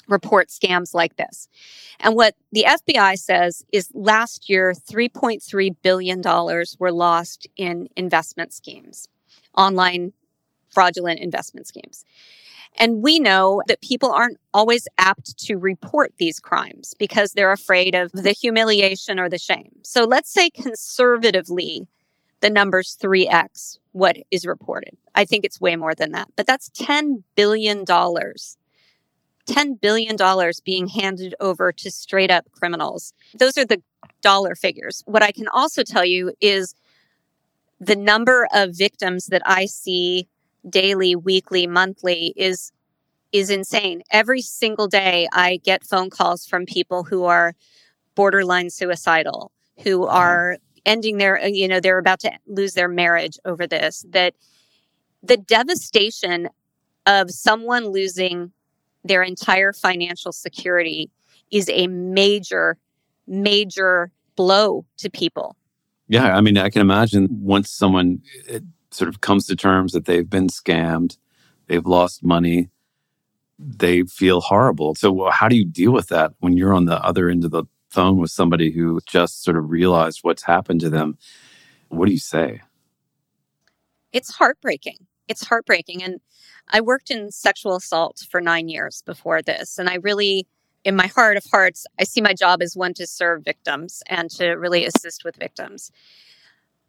report 0.08 0.50
scams 0.50 0.94
like 0.94 1.16
this. 1.16 1.48
And 2.00 2.16
what 2.16 2.36
the 2.52 2.66
FBI 2.68 3.18
says 3.18 3.64
is 3.72 3.90
last 3.94 4.50
year, 4.50 4.74
$3.3 4.74 5.76
billion 5.82 6.22
were 6.80 6.92
lost 6.92 7.48
in 7.56 7.88
investment 7.96 8.54
schemes, 8.54 9.08
online 9.58 10.14
fraudulent 10.70 11.20
investment 11.20 11.68
schemes. 11.68 12.04
And 12.78 13.04
we 13.04 13.20
know 13.20 13.62
that 13.68 13.82
people 13.82 14.12
aren't 14.12 14.40
always 14.54 14.88
apt 14.98 15.38
to 15.46 15.56
report 15.56 16.14
these 16.18 16.40
crimes 16.40 16.94
because 16.98 17.34
they're 17.34 17.52
afraid 17.52 17.96
of 17.96 18.12
the 18.12 18.32
humiliation 18.32 19.20
or 19.20 19.30
the 19.30 19.38
shame. 19.38 19.72
So 19.84 20.04
let's 20.06 20.32
say 20.32 20.50
conservatively, 20.50 21.88
the 22.42 22.50
number's 22.50 22.98
3x 23.02 23.78
what 23.94 24.18
is 24.32 24.46
reported. 24.46 24.98
I 25.16 25.24
think 25.24 25.46
it's 25.46 25.62
way 25.62 25.76
more 25.76 25.96
than 25.96 26.12
that, 26.12 26.28
but 26.36 26.48
that's 26.48 26.70
$10 26.72 27.24
billion. 27.36 27.86
$10 27.86 29.82
billion 29.82 30.18
being 30.66 30.88
handed 30.88 31.36
over 31.40 31.72
to 31.72 31.92
straight 31.92 32.32
up 32.32 32.52
criminals. 32.52 33.14
Those 33.38 33.58
are 33.58 33.66
the 33.66 33.82
dollar 34.22 34.56
figures. 34.56 35.04
What 35.06 35.22
I 35.22 35.32
can 35.32 35.48
also 35.48 35.84
tell 35.84 36.04
you 36.04 36.34
is 36.42 36.76
the 37.80 37.96
number 37.96 38.48
of 38.54 38.76
victims 38.76 39.28
that 39.28 39.42
I 39.46 39.66
see 39.66 40.28
daily, 40.70 41.16
weekly, 41.16 41.68
monthly 41.68 42.34
is 42.36 42.72
is 43.32 43.50
insane. 43.50 44.04
Every 44.12 44.42
single 44.42 44.88
day 44.88 45.28
I 45.34 45.58
get 45.58 45.84
phone 45.84 46.10
calls 46.10 46.46
from 46.46 46.66
people 46.66 47.04
who 47.04 47.26
are 47.26 47.54
borderline 48.16 48.70
suicidal, 48.70 49.52
who 49.84 50.06
are 50.06 50.58
ending 50.86 51.18
their 51.18 51.42
uh, 51.42 51.48
you 51.48 51.68
know 51.68 51.80
they're 51.80 51.98
about 51.98 52.20
to 52.20 52.32
lose 52.48 52.74
their 52.74 52.88
marriage 52.88 53.38
over 53.46 53.66
this 53.68 54.06
that 54.10 54.34
the 55.22 55.38
devastation 55.38 56.50
of 57.06 57.32
someone 57.32 57.88
losing 57.88 58.52
their 59.04 59.24
entire 59.24 59.74
financial 59.74 60.32
security 60.32 61.10
is 61.52 61.70
a 61.70 61.88
major 61.88 62.78
major 63.28 64.12
blow 64.36 64.86
to 64.98 65.10
people 65.10 65.56
yeah 66.08 66.36
i 66.36 66.42
mean 66.42 66.58
i 66.58 66.70
can 66.70 66.82
imagine 66.82 67.28
once 67.32 67.70
someone 67.72 68.22
sort 68.94 69.10
of 69.10 69.22
comes 69.22 69.48
to 69.48 69.56
terms 69.56 69.94
that 69.94 70.06
they've 70.06 70.30
been 70.30 70.48
scammed, 70.48 71.18
they've 71.68 71.86
lost 71.86 72.24
money, 72.24 72.70
they 73.60 74.04
feel 74.04 74.42
horrible. 74.42 74.96
So, 74.96 75.30
how 75.30 75.48
do 75.48 75.56
you 75.56 75.66
deal 75.66 75.92
with 75.92 76.08
that 76.08 76.34
when 76.40 76.58
you're 76.58 76.74
on 76.74 76.86
the 76.86 77.04
other 77.04 77.30
end 77.30 77.46
of 77.46 77.52
the 77.52 77.66
phone 77.90 78.18
with 78.18 78.32
somebody 78.32 78.72
who 78.72 79.00
just 79.06 79.44
sort 79.44 79.58
of 79.58 79.70
realized 79.70 80.20
what's 80.22 80.44
happened 80.44 80.82
to 80.82 80.90
them? 80.90 81.18
What 81.90 82.08
do 82.08 82.12
you 82.12 82.20
say? 82.20 82.62
It's 84.12 84.36
heartbreaking. 84.36 85.06
It's 85.28 85.46
heartbreaking. 85.46 86.04
And 86.04 86.20
I 86.70 86.82
worked 86.82 87.12
in 87.12 87.32
sexual 87.32 87.76
assault 87.76 88.26
for 88.30 88.42
nine 88.42 88.68
years 88.68 89.04
before 89.06 89.42
this. 89.42 89.78
And 89.78 89.90
I 89.90 89.96
really, 89.96 90.48
in 90.84 90.96
my 90.96 91.08
heart 91.08 91.38
of 91.38 91.46
hearts, 91.52 91.86
I 92.00 92.04
see 92.04 92.22
my 92.22 92.34
job 92.34 92.62
as 92.62 92.76
one 92.76 92.94
to 92.96 93.08
serve 93.08 93.44
victims 93.44 94.02
and 94.08 94.30
to 94.32 94.52
really 94.52 94.86
assist 94.86 95.24
with 95.24 95.36
victims. 95.36 95.92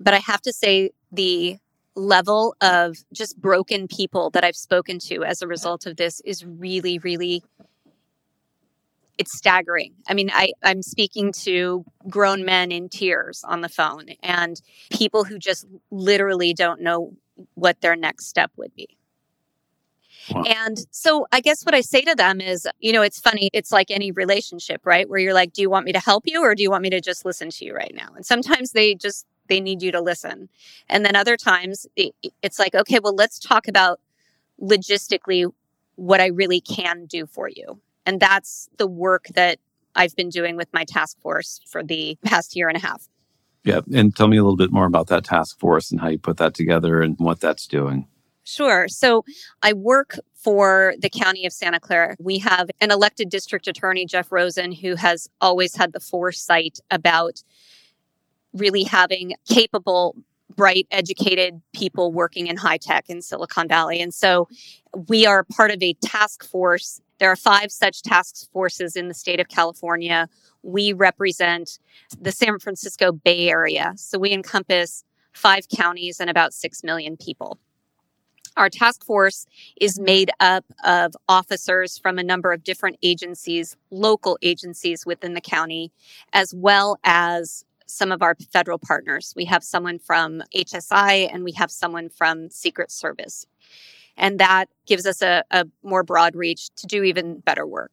But 0.00 0.14
I 0.14 0.18
have 0.18 0.42
to 0.42 0.52
say, 0.52 0.90
the 1.12 1.58
level 1.94 2.56
of 2.60 2.96
just 3.12 3.40
broken 3.40 3.88
people 3.88 4.30
that 4.30 4.44
I've 4.44 4.56
spoken 4.56 4.98
to 5.00 5.24
as 5.24 5.42
a 5.42 5.46
result 5.46 5.86
of 5.86 5.96
this 5.96 6.20
is 6.20 6.44
really, 6.44 6.98
really 6.98 7.42
it's 9.16 9.36
staggering. 9.36 9.94
I 10.08 10.14
mean, 10.14 10.30
I, 10.32 10.52
I'm 10.62 10.82
speaking 10.82 11.32
to 11.44 11.84
grown 12.08 12.44
men 12.44 12.72
in 12.72 12.88
tears 12.88 13.44
on 13.46 13.60
the 13.60 13.68
phone 13.68 14.06
and 14.22 14.60
people 14.90 15.24
who 15.24 15.38
just 15.38 15.66
literally 15.90 16.52
don't 16.52 16.80
know 16.80 17.12
what 17.54 17.80
their 17.80 17.96
next 17.96 18.26
step 18.26 18.50
would 18.56 18.74
be. 18.74 18.96
Wow. 20.30 20.44
And 20.46 20.78
so 20.90 21.26
I 21.32 21.40
guess 21.40 21.64
what 21.64 21.74
I 21.74 21.82
say 21.82 22.00
to 22.02 22.14
them 22.14 22.40
is, 22.40 22.66
you 22.80 22.92
know, 22.92 23.02
it's 23.02 23.20
funny. 23.20 23.50
It's 23.52 23.70
like 23.70 23.90
any 23.90 24.10
relationship, 24.10 24.80
right? 24.84 25.08
Where 25.08 25.18
you're 25.18 25.34
like, 25.34 25.52
do 25.52 25.60
you 25.60 25.68
want 25.68 25.84
me 25.84 25.92
to 25.92 26.00
help 26.00 26.24
you 26.26 26.42
or 26.42 26.54
do 26.54 26.62
you 26.62 26.70
want 26.70 26.82
me 26.82 26.90
to 26.90 27.00
just 27.00 27.24
listen 27.24 27.50
to 27.50 27.64
you 27.64 27.74
right 27.74 27.92
now? 27.94 28.08
And 28.16 28.24
sometimes 28.24 28.72
they 28.72 28.94
just 28.94 29.26
they 29.48 29.60
need 29.60 29.82
you 29.82 29.92
to 29.92 30.00
listen. 30.00 30.48
And 30.88 31.04
then 31.04 31.16
other 31.16 31.36
times 31.36 31.86
it's 31.96 32.58
like, 32.58 32.74
okay, 32.74 32.98
well, 33.02 33.14
let's 33.14 33.38
talk 33.38 33.68
about 33.68 34.00
logistically 34.60 35.52
what 35.96 36.20
I 36.20 36.26
really 36.26 36.60
can 36.60 37.06
do 37.06 37.26
for 37.26 37.48
you. 37.48 37.80
And 38.06 38.20
that's 38.20 38.68
the 38.76 38.86
work 38.86 39.26
that 39.34 39.58
I've 39.94 40.16
been 40.16 40.28
doing 40.28 40.56
with 40.56 40.68
my 40.72 40.84
task 40.84 41.20
force 41.20 41.60
for 41.66 41.82
the 41.82 42.18
past 42.24 42.56
year 42.56 42.68
and 42.68 42.76
a 42.76 42.80
half. 42.80 43.08
Yeah. 43.64 43.80
And 43.94 44.14
tell 44.14 44.28
me 44.28 44.36
a 44.36 44.42
little 44.42 44.56
bit 44.56 44.72
more 44.72 44.86
about 44.86 45.06
that 45.06 45.24
task 45.24 45.58
force 45.58 45.90
and 45.90 46.00
how 46.00 46.08
you 46.08 46.18
put 46.18 46.36
that 46.36 46.52
together 46.52 47.00
and 47.00 47.16
what 47.18 47.40
that's 47.40 47.66
doing. 47.66 48.08
Sure. 48.42 48.88
So 48.88 49.24
I 49.62 49.72
work 49.72 50.18
for 50.34 50.94
the 50.98 51.08
county 51.08 51.46
of 51.46 51.52
Santa 51.54 51.80
Clara. 51.80 52.14
We 52.18 52.40
have 52.40 52.70
an 52.82 52.90
elected 52.90 53.30
district 53.30 53.66
attorney, 53.66 54.04
Jeff 54.04 54.30
Rosen, 54.30 54.72
who 54.72 54.96
has 54.96 55.30
always 55.40 55.76
had 55.76 55.94
the 55.94 56.00
foresight 56.00 56.78
about 56.90 57.42
really 58.54 58.84
having 58.84 59.34
capable 59.48 60.16
bright, 60.56 60.86
educated 60.90 61.60
people 61.72 62.12
working 62.12 62.46
in 62.46 62.56
high 62.56 62.76
tech 62.76 63.06
in 63.08 63.20
Silicon 63.20 63.68
Valley. 63.68 64.00
And 64.00 64.14
so 64.14 64.48
we 65.08 65.26
are 65.26 65.44
part 65.44 65.70
of 65.70 65.82
a 65.82 65.94
task 65.94 66.44
force. 66.44 67.00
There 67.18 67.30
are 67.30 67.36
five 67.36 67.72
such 67.72 68.02
task 68.02 68.50
forces 68.52 68.96
in 68.96 69.08
the 69.08 69.14
state 69.14 69.40
of 69.40 69.48
California. 69.48 70.28
We 70.62 70.92
represent 70.92 71.78
the 72.20 72.32
San 72.32 72.58
Francisco 72.58 73.12
Bay 73.12 73.48
Area. 73.48 73.94
So 73.96 74.18
we 74.18 74.32
encompass 74.32 75.04
five 75.32 75.68
counties 75.68 76.20
and 76.20 76.30
about 76.30 76.54
6 76.54 76.84
million 76.84 77.16
people. 77.16 77.58
Our 78.56 78.70
task 78.70 79.04
force 79.04 79.46
is 79.80 79.98
made 79.98 80.30
up 80.38 80.64
of 80.84 81.16
officers 81.28 81.98
from 81.98 82.18
a 82.18 82.22
number 82.22 82.52
of 82.52 82.62
different 82.62 82.98
agencies, 83.02 83.76
local 83.90 84.38
agencies 84.42 85.04
within 85.04 85.34
the 85.34 85.40
county, 85.40 85.90
as 86.32 86.54
well 86.54 86.96
as 87.02 87.64
some 87.94 88.12
of 88.12 88.22
our 88.22 88.36
federal 88.52 88.78
partners. 88.78 89.32
We 89.36 89.44
have 89.46 89.62
someone 89.62 89.98
from 89.98 90.42
HSI 90.54 91.32
and 91.32 91.44
we 91.44 91.52
have 91.52 91.70
someone 91.70 92.08
from 92.08 92.50
Secret 92.50 92.90
Service. 92.90 93.46
And 94.16 94.38
that 94.38 94.68
gives 94.86 95.06
us 95.06 95.22
a, 95.22 95.44
a 95.50 95.66
more 95.82 96.02
broad 96.02 96.36
reach 96.36 96.70
to 96.76 96.86
do 96.86 97.02
even 97.02 97.40
better 97.40 97.66
work. 97.66 97.90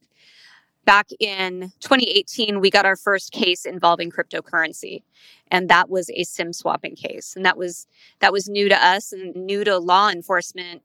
Back 0.84 1.10
in 1.20 1.72
2018, 1.82 2.60
we 2.60 2.72
got 2.72 2.86
our 2.86 2.96
first 2.96 3.32
case 3.32 3.66
involving 3.66 4.10
cryptocurrency, 4.10 5.04
and 5.50 5.70
that 5.70 5.90
was 5.90 6.10
a 6.10 6.24
SIM 6.24 6.54
swapping 6.54 6.96
case. 6.96 7.36
And 7.36 7.46
that 7.46 7.56
was 7.56 7.86
that 8.20 8.34
was 8.34 8.50
new 8.50 8.68
to 8.68 8.86
us 8.86 9.14
and 9.14 9.36
new 9.36 9.64
to 9.64 9.78
law 9.78 10.10
enforcement 10.10 10.82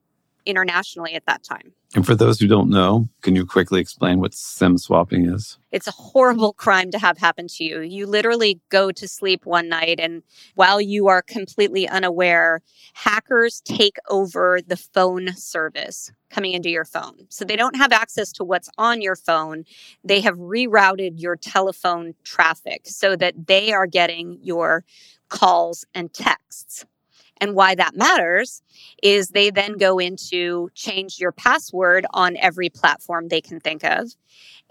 internationally 0.46 1.14
at 1.14 1.26
that 1.26 1.42
time. 1.42 1.72
And 1.94 2.04
for 2.04 2.14
those 2.14 2.40
who 2.40 2.46
don't 2.46 2.70
know, 2.70 3.08
can 3.22 3.36
you 3.36 3.46
quickly 3.46 3.80
explain 3.80 4.20
what 4.20 4.34
SIM 4.34 4.76
swapping 4.78 5.26
is? 5.26 5.58
It's 5.72 5.86
a 5.86 5.92
horrible 5.92 6.52
crime 6.52 6.90
to 6.90 6.98
have 6.98 7.18
happen 7.18 7.46
to 7.48 7.64
you. 7.64 7.80
You 7.80 8.06
literally 8.06 8.60
go 8.70 8.90
to 8.92 9.08
sleep 9.08 9.46
one 9.46 9.68
night, 9.68 10.00
and 10.00 10.22
while 10.54 10.80
you 10.80 11.08
are 11.08 11.22
completely 11.22 11.88
unaware, 11.88 12.62
hackers 12.94 13.60
take 13.64 13.96
over 14.08 14.60
the 14.66 14.76
phone 14.76 15.34
service 15.34 16.10
coming 16.28 16.52
into 16.52 16.70
your 16.70 16.84
phone. 16.84 17.26
So 17.28 17.44
they 17.44 17.56
don't 17.56 17.76
have 17.76 17.92
access 17.92 18.32
to 18.32 18.44
what's 18.44 18.68
on 18.78 19.00
your 19.00 19.16
phone. 19.16 19.64
They 20.02 20.20
have 20.20 20.36
rerouted 20.36 21.20
your 21.20 21.36
telephone 21.36 22.14
traffic 22.24 22.82
so 22.84 23.16
that 23.16 23.46
they 23.46 23.72
are 23.72 23.86
getting 23.86 24.38
your 24.42 24.84
calls 25.28 25.84
and 25.94 26.12
texts. 26.12 26.84
And 27.40 27.54
why 27.54 27.74
that 27.74 27.96
matters 27.96 28.62
is 29.02 29.28
they 29.28 29.50
then 29.50 29.74
go 29.74 29.98
into 29.98 30.70
change 30.74 31.18
your 31.18 31.32
password 31.32 32.06
on 32.12 32.36
every 32.38 32.70
platform 32.70 33.28
they 33.28 33.40
can 33.40 33.60
think 33.60 33.84
of. 33.84 34.12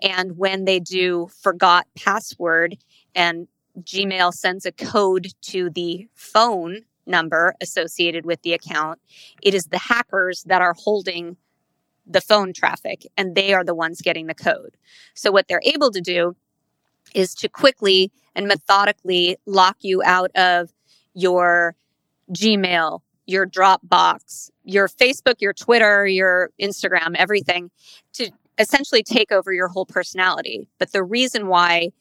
And 0.01 0.37
when 0.37 0.65
they 0.65 0.79
do 0.79 1.29
forgot 1.41 1.87
password 1.95 2.77
and 3.13 3.47
Gmail 3.81 4.33
sends 4.33 4.65
a 4.65 4.71
code 4.71 5.27
to 5.43 5.69
the 5.69 6.07
phone 6.13 6.81
number 7.05 7.55
associated 7.61 8.25
with 8.25 8.41
the 8.41 8.53
account, 8.53 8.99
it 9.41 9.53
is 9.53 9.65
the 9.65 9.77
hackers 9.77 10.43
that 10.43 10.61
are 10.61 10.73
holding 10.77 11.37
the 12.07 12.21
phone 12.21 12.53
traffic 12.53 13.05
and 13.17 13.35
they 13.35 13.53
are 13.53 13.63
the 13.63 13.75
ones 13.75 14.01
getting 14.01 14.27
the 14.27 14.35
code. 14.35 14.77
So 15.13 15.31
what 15.31 15.47
they're 15.47 15.61
able 15.63 15.91
to 15.91 16.01
do 16.01 16.35
is 17.13 17.33
to 17.35 17.49
quickly 17.49 18.11
and 18.35 18.47
methodically 18.47 19.37
lock 19.45 19.77
you 19.81 20.01
out 20.03 20.31
of 20.35 20.71
your 21.13 21.75
Gmail, 22.33 23.01
your 23.25 23.45
Dropbox, 23.47 24.49
your 24.63 24.87
Facebook, 24.87 25.35
your 25.39 25.53
Twitter, 25.53 26.07
your 26.07 26.51
Instagram, 26.61 27.15
everything 27.15 27.71
to 28.13 28.31
essentially 28.57 29.03
take 29.03 29.31
over 29.31 29.51
your 29.51 29.67
whole 29.67 29.85
personality. 29.85 30.67
But 30.79 30.91
the 30.91 31.03
reason 31.03 31.47
why 31.47 31.91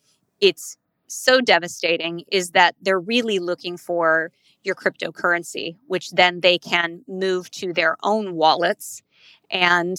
it's 0.41 0.77
so 1.07 1.41
devastating 1.41 2.25
is 2.31 2.51
that 2.51 2.75
they're 2.81 3.01
really 3.01 3.39
looking 3.39 3.77
for 3.77 4.33
your 4.63 4.75
cryptocurrency, 4.75 5.77
which 5.87 6.11
then 6.11 6.41
they 6.41 6.59
can 6.59 7.03
move 7.07 7.51
to 7.51 7.73
their 7.73 7.97
own 8.03 8.35
wallets. 8.35 9.03
And 9.51 9.97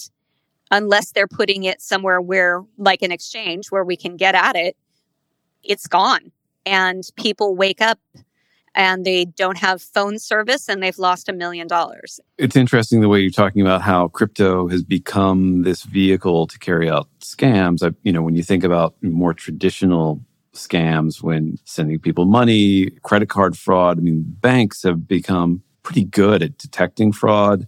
unless 0.70 1.12
they're 1.12 1.28
putting 1.28 1.64
it 1.64 1.80
somewhere 1.80 2.20
where, 2.20 2.64
like 2.76 3.02
an 3.02 3.12
exchange, 3.12 3.68
where 3.70 3.84
we 3.84 3.96
can 3.96 4.16
get 4.16 4.34
at 4.34 4.56
it, 4.56 4.76
it's 5.62 5.86
gone. 5.86 6.32
And 6.64 7.04
people 7.16 7.54
wake 7.54 7.80
up 7.80 8.00
and 8.76 9.06
they 9.06 9.24
don't 9.24 9.56
have 9.56 9.80
phone 9.80 10.18
service 10.18 10.68
and 10.68 10.82
they've 10.82 10.98
lost 10.98 11.28
a 11.28 11.32
million 11.32 11.66
dollars. 11.66 12.20
It's 12.38 12.54
interesting 12.54 13.00
the 13.00 13.08
way 13.08 13.20
you're 13.20 13.30
talking 13.30 13.62
about 13.62 13.80
how 13.80 14.08
crypto 14.08 14.68
has 14.68 14.84
become 14.84 15.62
this 15.62 15.82
vehicle 15.82 16.46
to 16.46 16.58
carry 16.58 16.88
out 16.88 17.08
scams. 17.20 17.82
I, 17.82 17.96
you 18.02 18.12
know, 18.12 18.22
when 18.22 18.36
you 18.36 18.42
think 18.42 18.62
about 18.62 18.94
more 19.02 19.32
traditional 19.32 20.20
scams, 20.52 21.22
when 21.22 21.58
sending 21.64 21.98
people 21.98 22.26
money, 22.26 22.90
credit 23.02 23.30
card 23.30 23.56
fraud, 23.56 23.98
I 23.98 24.02
mean, 24.02 24.24
banks 24.26 24.82
have 24.82 25.08
become 25.08 25.62
pretty 25.82 26.04
good 26.04 26.42
at 26.42 26.58
detecting 26.58 27.12
fraud, 27.12 27.66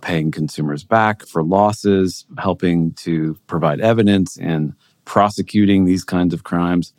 paying 0.00 0.30
consumers 0.30 0.84
back 0.84 1.26
for 1.26 1.42
losses, 1.42 2.26
helping 2.38 2.92
to 2.92 3.36
provide 3.48 3.80
evidence 3.80 4.38
and 4.38 4.74
prosecuting 5.04 5.84
these 5.84 6.04
kinds 6.04 6.32
of 6.32 6.44
crimes. 6.44 6.92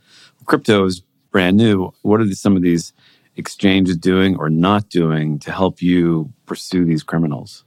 Crypto 0.45 0.85
is 0.85 1.03
brand 1.31 1.55
new. 1.55 1.91
What 2.01 2.19
are 2.19 2.31
some 2.31 2.57
of 2.57 2.63
these 2.63 2.91
exchange 3.39 3.89
is 3.89 3.97
doing 3.97 4.37
or 4.37 4.49
not 4.49 4.89
doing 4.89 5.39
to 5.39 5.51
help 5.51 5.81
you 5.81 6.31
pursue 6.45 6.85
these 6.85 7.03
criminals? 7.03 7.65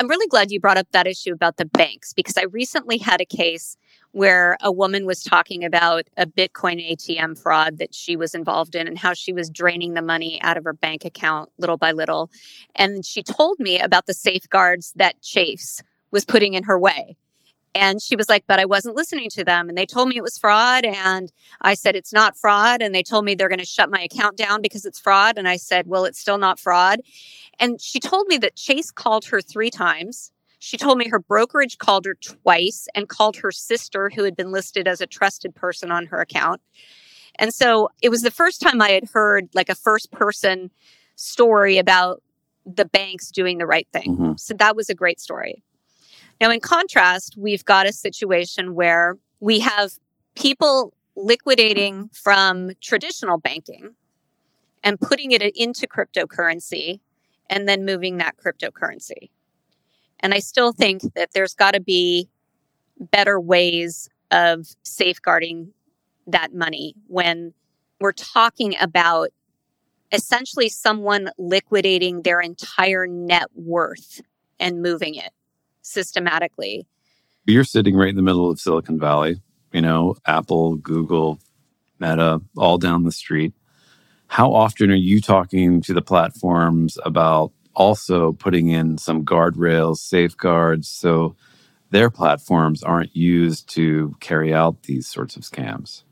I'm 0.00 0.08
really 0.08 0.28
glad 0.28 0.52
you 0.52 0.60
brought 0.60 0.78
up 0.78 0.86
that 0.92 1.08
issue 1.08 1.32
about 1.32 1.56
the 1.56 1.64
banks 1.64 2.12
because 2.12 2.36
I 2.36 2.44
recently 2.44 2.98
had 2.98 3.20
a 3.20 3.24
case 3.24 3.76
where 4.12 4.56
a 4.62 4.70
woman 4.70 5.06
was 5.06 5.24
talking 5.24 5.64
about 5.64 6.04
a 6.16 6.24
Bitcoin 6.24 6.78
ATM 6.92 7.36
fraud 7.40 7.78
that 7.78 7.94
she 7.94 8.16
was 8.16 8.34
involved 8.34 8.76
in 8.76 8.86
and 8.86 8.96
how 8.96 9.12
she 9.12 9.32
was 9.32 9.50
draining 9.50 9.94
the 9.94 10.02
money 10.02 10.40
out 10.42 10.56
of 10.56 10.64
her 10.64 10.72
bank 10.72 11.04
account 11.04 11.50
little 11.58 11.76
by 11.76 11.90
little. 11.90 12.30
And 12.76 13.04
she 13.04 13.22
told 13.24 13.58
me 13.58 13.80
about 13.80 14.06
the 14.06 14.14
safeguards 14.14 14.92
that 14.96 15.20
Chase 15.20 15.82
was 16.12 16.24
putting 16.24 16.54
in 16.54 16.62
her 16.62 16.78
way. 16.78 17.16
And 17.78 18.02
she 18.02 18.16
was 18.16 18.28
like, 18.28 18.44
but 18.48 18.58
I 18.58 18.64
wasn't 18.64 18.96
listening 18.96 19.30
to 19.30 19.44
them. 19.44 19.68
And 19.68 19.78
they 19.78 19.86
told 19.86 20.08
me 20.08 20.16
it 20.16 20.22
was 20.22 20.36
fraud. 20.36 20.84
And 20.84 21.30
I 21.60 21.74
said, 21.74 21.94
it's 21.94 22.12
not 22.12 22.36
fraud. 22.36 22.82
And 22.82 22.92
they 22.92 23.04
told 23.04 23.24
me 23.24 23.36
they're 23.36 23.48
going 23.48 23.60
to 23.60 23.64
shut 23.64 23.88
my 23.88 24.00
account 24.00 24.36
down 24.36 24.62
because 24.62 24.84
it's 24.84 24.98
fraud. 24.98 25.38
And 25.38 25.48
I 25.48 25.58
said, 25.58 25.86
well, 25.86 26.04
it's 26.04 26.18
still 26.18 26.38
not 26.38 26.58
fraud. 26.58 27.00
And 27.60 27.80
she 27.80 28.00
told 28.00 28.26
me 28.26 28.36
that 28.38 28.56
Chase 28.56 28.90
called 28.90 29.26
her 29.26 29.40
three 29.40 29.70
times. 29.70 30.32
She 30.58 30.76
told 30.76 30.98
me 30.98 31.08
her 31.08 31.20
brokerage 31.20 31.78
called 31.78 32.04
her 32.04 32.16
twice 32.16 32.88
and 32.96 33.08
called 33.08 33.36
her 33.36 33.52
sister, 33.52 34.10
who 34.12 34.24
had 34.24 34.34
been 34.34 34.50
listed 34.50 34.88
as 34.88 35.00
a 35.00 35.06
trusted 35.06 35.54
person 35.54 35.92
on 35.92 36.06
her 36.06 36.20
account. 36.20 36.60
And 37.36 37.54
so 37.54 37.90
it 38.02 38.08
was 38.08 38.22
the 38.22 38.32
first 38.32 38.60
time 38.60 38.82
I 38.82 38.90
had 38.90 39.08
heard 39.14 39.50
like 39.54 39.68
a 39.68 39.76
first 39.76 40.10
person 40.10 40.72
story 41.14 41.78
about 41.78 42.24
the 42.66 42.84
banks 42.84 43.30
doing 43.30 43.58
the 43.58 43.66
right 43.66 43.86
thing. 43.92 44.16
Mm-hmm. 44.16 44.32
So 44.36 44.54
that 44.54 44.74
was 44.74 44.90
a 44.90 44.94
great 44.96 45.20
story. 45.20 45.62
Now, 46.40 46.50
in 46.50 46.60
contrast, 46.60 47.36
we've 47.36 47.64
got 47.64 47.86
a 47.86 47.92
situation 47.92 48.74
where 48.74 49.16
we 49.40 49.60
have 49.60 49.92
people 50.36 50.94
liquidating 51.16 52.10
from 52.12 52.70
traditional 52.80 53.38
banking 53.38 53.94
and 54.84 55.00
putting 55.00 55.32
it 55.32 55.42
into 55.56 55.86
cryptocurrency 55.88 57.00
and 57.50 57.68
then 57.68 57.84
moving 57.84 58.18
that 58.18 58.36
cryptocurrency. 58.36 59.30
And 60.20 60.32
I 60.32 60.38
still 60.38 60.72
think 60.72 61.02
that 61.14 61.30
there's 61.32 61.54
got 61.54 61.74
to 61.74 61.80
be 61.80 62.28
better 63.00 63.40
ways 63.40 64.08
of 64.30 64.66
safeguarding 64.82 65.72
that 66.26 66.54
money 66.54 66.94
when 67.06 67.52
we're 68.00 68.12
talking 68.12 68.74
about 68.80 69.30
essentially 70.12 70.68
someone 70.68 71.30
liquidating 71.36 72.22
their 72.22 72.40
entire 72.40 73.06
net 73.06 73.46
worth 73.54 74.20
and 74.60 74.82
moving 74.82 75.14
it 75.14 75.32
systematically. 75.88 76.86
You're 77.46 77.64
sitting 77.64 77.96
right 77.96 78.10
in 78.10 78.16
the 78.16 78.22
middle 78.22 78.50
of 78.50 78.60
Silicon 78.60 78.98
Valley, 78.98 79.40
you 79.72 79.80
know, 79.80 80.16
Apple, 80.26 80.76
Google, 80.76 81.40
Meta, 81.98 82.40
all 82.56 82.78
down 82.78 83.04
the 83.04 83.12
street. 83.12 83.52
How 84.28 84.52
often 84.52 84.90
are 84.90 84.94
you 84.94 85.20
talking 85.20 85.80
to 85.82 85.94
the 85.94 86.02
platforms 86.02 86.98
about 87.04 87.52
also 87.74 88.32
putting 88.32 88.68
in 88.68 88.98
some 88.98 89.24
guardrails, 89.24 89.96
safeguards, 89.96 90.88
so 90.88 91.34
their 91.90 92.10
platforms 92.10 92.82
aren't 92.82 93.16
used 93.16 93.68
to 93.70 94.14
carry 94.20 94.52
out 94.52 94.82
these 94.82 95.08
sorts 95.08 95.36
of 95.36 95.42
scams? 95.42 96.02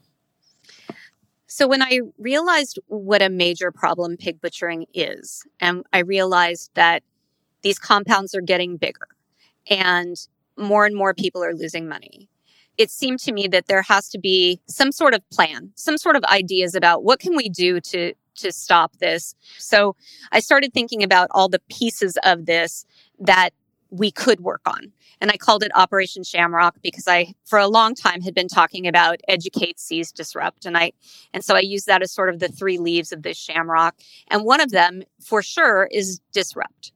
So, 1.47 1.69
when 1.69 1.83
I 1.83 2.01
realized 2.19 2.79
what 2.87 3.23
a 3.23 3.29
major 3.29 3.71
problem 3.71 4.17
pig 4.17 4.41
butchering 4.41 4.87
is, 4.95 5.47
and 5.61 5.85
I 5.93 6.01
realized 6.01 6.71
that 6.75 7.03
these 7.62 7.79
compounds 7.79 8.35
are 8.35 8.41
getting 8.41 8.77
bigger, 8.77 9.09
and 9.69 10.17
more 10.57 10.87
and 10.87 10.97
more 10.97 11.15
people 11.15 11.43
are 11.43 11.55
losing 11.55 11.89
money. 11.89 12.29
It 12.79 12.91
seemed 12.91 13.21
to 13.21 13.33
me 13.33 13.49
that 13.49 13.67
there 13.69 13.83
has 13.83 14.09
to 14.11 14.19
be 14.19 14.61
some 14.67 14.93
sort 14.93 15.15
of 15.15 15.29
plan, 15.31 15.73
some 15.77 15.97
sort 15.97 16.17
of 16.17 16.25
ideas 16.25 16.75
about 16.75 17.05
what 17.05 17.21
can 17.21 17.37
we 17.37 17.49
do 17.49 17.81
to 17.81 18.15
to 18.37 18.53
stop 18.53 18.99
this. 18.99 19.35
So 19.59 19.97
I 20.31 20.41
started 20.41 20.75
thinking 20.75 21.03
about 21.03 21.29
all 21.31 21.49
the 21.49 21.63
pieces 21.71 22.19
of 22.23 22.45
this 22.45 22.85
that 23.19 23.51
we 23.91 24.11
could 24.11 24.41
work 24.41 24.63
on. 24.67 24.93
And 25.21 25.31
I 25.31 25.37
called 25.37 25.63
it 25.63 25.71
Operation 25.75 26.23
Shamrock 26.23 26.77
because 26.83 27.09
I, 27.09 27.35
for 27.47 27.59
a 27.59 27.69
long 27.69 27.95
time, 27.95 28.21
had 28.21 28.35
been 28.35 28.49
talking 28.49 28.87
about 28.87 29.21
educate, 29.29 29.81
seize, 29.81 30.13
disrupt. 30.13 30.67
And 30.67 30.77
I, 30.77 30.93
and 31.33 31.43
so 31.43 31.55
I 31.55 31.61
use 31.61 31.85
that 31.85 32.03
as 32.03 32.13
sort 32.13 32.29
of 32.29 32.39
the 32.39 32.49
three 32.49 32.79
leaves 32.79 33.13
of 33.13 33.23
this 33.23 33.39
shamrock. 33.39 33.95
And 34.29 34.45
one 34.45 34.61
of 34.61 34.71
them, 34.71 35.03
for 35.25 35.43
sure, 35.43 35.89
is 35.91 36.21
disrupt. 36.33 36.93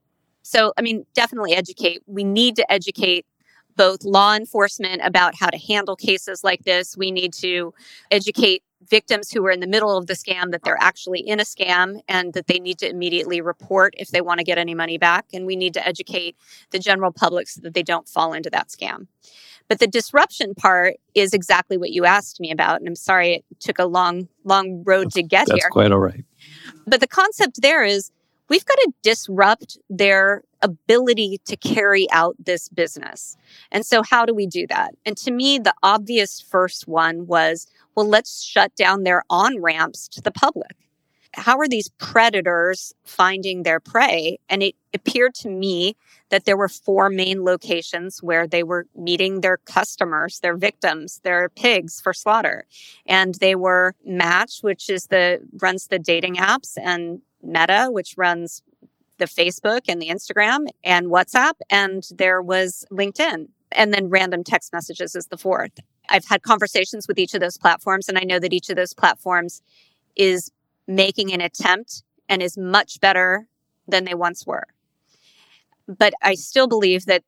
So, 0.51 0.73
I 0.77 0.83
mean, 0.83 1.07
definitely 1.15 1.55
educate. 1.55 2.03
We 2.07 2.25
need 2.25 2.57
to 2.57 2.73
educate 2.73 3.25
both 3.77 4.03
law 4.03 4.35
enforcement 4.35 5.01
about 5.05 5.37
how 5.37 5.49
to 5.49 5.57
handle 5.57 5.95
cases 5.95 6.43
like 6.43 6.65
this. 6.65 6.97
We 6.97 7.13
need 7.13 7.33
to 7.35 7.73
educate 8.11 8.65
victims 8.91 9.31
who 9.31 9.47
are 9.47 9.53
in 9.53 9.61
the 9.61 9.69
middle 9.69 9.97
of 9.97 10.09
the 10.09 10.15
scam 10.15 10.51
that 10.51 10.65
they're 10.65 10.81
actually 10.81 11.21
in 11.21 11.39
a 11.39 11.45
scam 11.45 12.01
and 12.09 12.33
that 12.33 12.49
they 12.49 12.59
need 12.59 12.81
to 12.81 12.91
immediately 12.91 13.41
report 13.41 13.95
if 13.97 14.09
they 14.09 14.21
want 14.21 14.39
to 14.39 14.45
get 14.45 14.59
any 14.59 14.75
money 14.75 14.99
back. 14.99 15.27
And 15.33 15.47
we 15.47 15.55
need 15.55 15.73
to 15.75 15.87
educate 15.87 16.35
the 16.73 16.81
general 16.81 17.13
public 17.13 17.47
so 17.47 17.61
that 17.61 17.75
they 17.75 17.85
don't 17.85 18.09
fall 18.09 18.33
into 18.33 18.51
that 18.51 18.71
scam. 18.71 19.07
But 19.69 19.79
the 19.79 19.87
disruption 19.87 20.57
part 20.57 20.97
is 21.15 21.33
exactly 21.33 21.77
what 21.77 21.91
you 21.91 22.07
asked 22.07 22.41
me 22.41 22.51
about. 22.51 22.81
And 22.81 22.89
I'm 22.89 22.97
sorry 22.97 23.35
it 23.35 23.45
took 23.61 23.79
a 23.79 23.87
long, 23.87 24.27
long 24.43 24.83
road 24.85 25.13
to 25.13 25.23
get 25.23 25.47
that's 25.47 25.53
here. 25.53 25.61
That's 25.63 25.73
quite 25.73 25.93
all 25.93 26.01
right. 26.01 26.25
But 26.89 26.99
the 26.99 27.07
concept 27.07 27.63
there 27.63 27.85
is 27.85 28.11
we've 28.51 28.67
got 28.67 28.75
to 28.75 28.93
disrupt 29.03 29.79
their 29.89 30.43
ability 30.61 31.41
to 31.47 31.57
carry 31.57 32.07
out 32.13 32.37
this 32.39 32.69
business. 32.69 33.39
And 33.73 33.87
so, 33.87 34.03
how 34.03 34.27
do 34.27 34.35
we 34.35 34.47
do 34.47 34.67
that? 34.67 34.95
And 35.07 35.17
to 35.19 35.31
me, 35.31 35.59
the 35.59 35.75
obvious 35.83 36.41
first 36.41 36.87
one 36.87 37.27
was 37.27 37.67
well, 37.95 38.07
let's 38.07 38.43
shut 38.43 38.75
down 38.77 39.03
their 39.03 39.25
on 39.31 39.61
ramps 39.61 40.09
to 40.09 40.21
the 40.21 40.31
public. 40.31 40.77
How 41.35 41.59
are 41.59 41.69
these 41.69 41.91
predators 41.99 42.93
finding 43.05 43.63
their 43.63 43.79
prey? 43.79 44.39
And 44.49 44.63
it 44.63 44.75
appeared 44.93 45.35
to 45.37 45.49
me 45.49 45.97
that 46.31 46.45
there 46.45 46.57
were 46.57 46.69
four 46.69 47.09
main 47.09 47.45
locations 47.45 48.21
where 48.23 48.49
they 48.49 48.65
were 48.65 48.87
meeting 48.97 49.41
their 49.41 49.59
customers, 49.59 50.41
their 50.41 50.57
victims, 50.57 51.21
their 51.23 51.49
pigs 51.51 52.01
for 52.01 52.13
slaughter. 52.13 52.67
And 53.07 53.37
they 53.37 53.55
were 53.55 53.95
Match, 54.05 54.59
which 54.63 54.91
is 54.91 55.07
the 55.07 55.41
runs 55.61 55.87
the 55.87 56.01
dating 56.01 56.37
apps, 56.37 56.77
and 56.83 57.21
Meta, 57.42 57.88
which 57.90 58.14
runs 58.16 58.62
the 59.18 59.26
Facebook 59.26 59.83
and 59.88 60.00
the 60.00 60.09
Instagram 60.09 60.66
and 60.83 61.07
WhatsApp. 61.07 61.55
And 61.68 62.07
there 62.11 62.42
was 62.42 62.85
LinkedIn. 62.90 63.48
And 63.72 63.94
then 63.94 64.09
random 64.09 64.42
text 64.42 64.72
messages 64.72 65.14
is 65.14 65.26
the 65.26 65.37
fourth. 65.37 65.72
I've 66.09 66.24
had 66.24 66.42
conversations 66.42 67.07
with 67.07 67.18
each 67.18 67.35
of 67.35 67.40
those 67.40 67.57
platforms, 67.57 68.09
and 68.09 68.18
I 68.18 68.22
know 68.22 68.40
that 68.40 68.53
each 68.53 68.68
of 68.68 68.76
those 68.76 68.92
platforms 68.92 69.62
is 70.16 70.50
making 70.88 71.33
an 71.33 71.40
attempt 71.40 72.03
and 72.29 72.42
is 72.42 72.59
much 72.59 73.00
better 73.00 73.46
than 73.87 74.05
they 74.05 74.14
once 74.14 74.44
were. 74.44 74.66
But 75.87 76.14
I 76.22 76.35
still 76.35 76.66
believe 76.66 77.07
that 77.07 77.22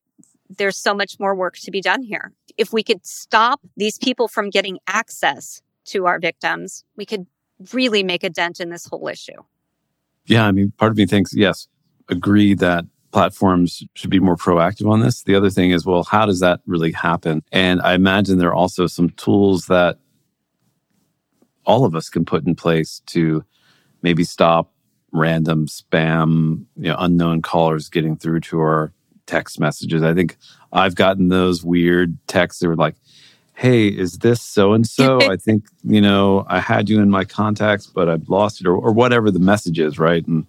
there's 0.48 0.77
so 0.77 0.94
much 0.94 1.18
more 1.18 1.35
work 1.35 1.57
to 1.59 1.70
be 1.70 1.81
done 1.81 2.03
here. 2.03 2.33
If 2.59 2.72
we 2.72 2.83
could 2.83 3.07
stop 3.07 3.61
these 3.77 3.98
people 3.98 4.29
from 4.29 4.51
getting 4.51 4.79
access 4.87 5.62
to 5.87 6.07
our 6.07 6.18
victims, 6.18 6.85
we 6.96 7.07
could 7.07 7.27
really 7.72 8.03
make 8.03 8.25
a 8.25 8.31
dent 8.31 8.61
in 8.61 8.70
this 8.70 8.87
whole 8.87 9.09
issue. 9.09 9.42
Yeah, 10.27 10.47
I 10.47 10.53
mean, 10.53 10.73
part 10.79 10.93
of 10.93 10.97
me 10.99 11.07
thinks, 11.07 11.35
yes, 11.35 11.69
agree 12.09 12.55
that 12.55 12.85
platforms 13.13 13.83
should 13.95 14.11
be 14.11 14.21
more 14.21 14.37
proactive 14.37 14.91
on 14.91 15.01
this. 15.01 15.23
The 15.23 15.35
other 15.35 15.51
thing 15.51 15.71
is, 15.71 15.85
well, 15.85 16.05
how 16.05 16.27
does 16.27 16.41
that 16.41 16.61
really 16.67 16.93
happen? 16.93 17.43
And 17.53 17.81
I 17.83 17.95
imagine 17.95 18.39
there 18.39 18.49
are 18.51 18.55
also 18.55 18.87
some 18.87 19.11
tools 19.11 19.67
that 19.67 19.99
all 21.65 21.85
of 21.85 21.95
us 21.95 22.09
can 22.09 22.25
put 22.25 22.47
in 22.47 22.55
place 22.55 23.03
to 23.07 23.45
maybe 24.03 24.25
stop 24.25 24.73
random 25.13 25.67
spam, 25.67 26.65
you 26.77 26.89
know, 26.89 26.97
unknown 26.99 27.43
callers 27.43 27.89
getting 27.89 28.17
through 28.17 28.41
to 28.41 28.61
our 28.61 28.93
text 29.27 29.61
messages. 29.61 30.03
I 30.03 30.15
think 30.15 30.37
I've 30.73 30.95
gotten 30.95 31.29
those 31.29 31.63
weird 31.63 32.17
texts 32.29 32.61
that 32.61 32.69
were 32.69 32.77
like, 32.77 32.97
hey, 33.62 33.87
is 33.87 34.18
this 34.18 34.42
so 34.42 34.72
and 34.72 34.85
so? 34.85 35.31
I 35.31 35.37
think, 35.37 35.66
you 35.85 36.01
know, 36.01 36.44
I 36.48 36.59
had 36.59 36.88
you 36.88 37.01
in 37.01 37.11
my 37.11 37.25
contacts, 37.25 37.87
but 37.87 38.09
I've 38.09 38.29
lost 38.29 38.61
it, 38.61 38.66
or, 38.66 38.75
or 38.75 38.90
whatever 38.90 39.31
the 39.31 39.38
message 39.38 39.79
is, 39.79 40.01
right? 40.01 40.27
And 40.27 40.44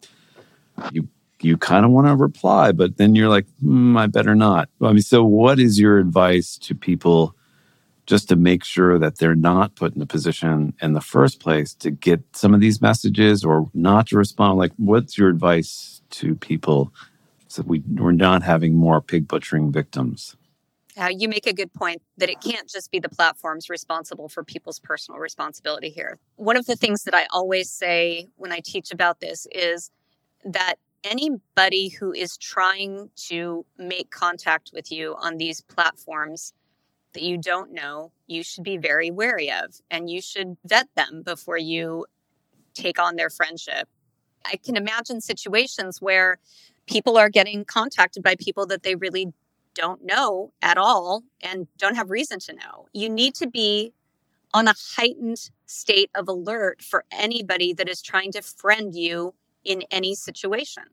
you 0.91 1.07
you 1.39 1.55
kind 1.55 1.85
of 1.85 1.91
want 1.91 2.07
to 2.07 2.15
reply, 2.15 2.71
but 2.71 2.97
then 2.97 3.13
you're 3.13 3.29
like, 3.29 3.45
hmm, 3.61 3.95
I 3.97 4.07
better 4.07 4.33
not. 4.33 4.67
I 4.81 4.93
mean, 4.93 5.01
so 5.01 5.23
what 5.23 5.59
is 5.59 5.79
your 5.79 5.99
advice 5.99 6.57
to 6.59 6.73
people 6.73 7.35
just 8.07 8.29
to 8.29 8.35
make 8.35 8.63
sure 8.63 8.97
that 8.97 9.19
they're 9.19 9.35
not 9.35 9.75
put 9.75 9.95
in 9.95 10.01
a 10.01 10.07
position 10.07 10.73
in 10.81 10.93
the 10.93 11.01
first 11.01 11.39
place 11.39 11.75
to 11.75 11.91
get 11.91 12.23
some 12.31 12.53
of 12.55 12.61
these 12.61 12.81
messages 12.81 13.45
or 13.45 13.69
not 13.75 14.07
to 14.07 14.17
respond? 14.17 14.57
Like, 14.57 14.71
what's 14.77 15.17
your 15.17 15.29
advice 15.29 16.01
to 16.11 16.35
people 16.35 16.91
so 17.47 17.61
we, 17.61 17.83
we're 17.91 18.11
not 18.11 18.41
having 18.41 18.73
more 18.73 19.01
pig 19.01 19.27
butchering 19.27 19.71
victims? 19.71 20.35
Uh, 20.99 21.09
you 21.09 21.27
make 21.27 21.47
a 21.47 21.53
good 21.53 21.73
point 21.73 22.01
that 22.17 22.29
it 22.29 22.39
can't 22.41 22.69
just 22.69 22.91
be 22.91 22.99
the 22.99 23.09
platforms 23.09 23.69
responsible 23.69 24.29
for 24.29 24.43
people's 24.43 24.79
personal 24.79 25.19
responsibility 25.19 25.89
here. 25.89 26.19
One 26.35 26.55
of 26.55 26.65
the 26.67 26.75
things 26.75 27.03
that 27.03 27.15
I 27.15 27.25
always 27.31 27.71
say 27.71 28.27
when 28.35 28.51
I 28.51 28.59
teach 28.63 28.91
about 28.91 29.19
this 29.19 29.47
is 29.51 29.89
that 30.45 30.75
anybody 31.03 31.89
who 31.89 32.13
is 32.13 32.37
trying 32.37 33.09
to 33.27 33.65
make 33.77 34.11
contact 34.11 34.71
with 34.73 34.91
you 34.91 35.15
on 35.19 35.37
these 35.37 35.61
platforms 35.61 36.53
that 37.13 37.23
you 37.23 37.37
don't 37.37 37.71
know, 37.71 38.11
you 38.27 38.43
should 38.43 38.63
be 38.63 38.77
very 38.77 39.11
wary 39.11 39.51
of 39.51 39.75
and 39.89 40.09
you 40.09 40.21
should 40.21 40.57
vet 40.65 40.87
them 40.95 41.23
before 41.23 41.57
you 41.57 42.05
take 42.73 42.99
on 42.99 43.15
their 43.15 43.29
friendship. 43.29 43.87
I 44.45 44.57
can 44.57 44.75
imagine 44.75 45.21
situations 45.21 46.01
where 46.01 46.37
people 46.87 47.17
are 47.17 47.29
getting 47.29 47.65
contacted 47.65 48.23
by 48.23 48.35
people 48.35 48.65
that 48.67 48.83
they 48.83 48.95
really 48.95 49.31
don't 49.75 50.03
know 50.03 50.51
at 50.61 50.77
all 50.77 51.23
and 51.41 51.67
don't 51.77 51.95
have 51.95 52.09
reason 52.09 52.39
to 52.39 52.53
know. 52.53 52.87
You 52.93 53.09
need 53.09 53.35
to 53.35 53.47
be 53.47 53.93
on 54.53 54.67
a 54.67 54.73
heightened 54.95 55.49
state 55.65 56.11
of 56.15 56.27
alert 56.27 56.81
for 56.81 57.05
anybody 57.11 57.73
that 57.73 57.89
is 57.89 58.01
trying 58.01 58.31
to 58.33 58.41
friend 58.41 58.93
you 58.93 59.33
in 59.63 59.83
any 59.91 60.13
situation 60.15 60.83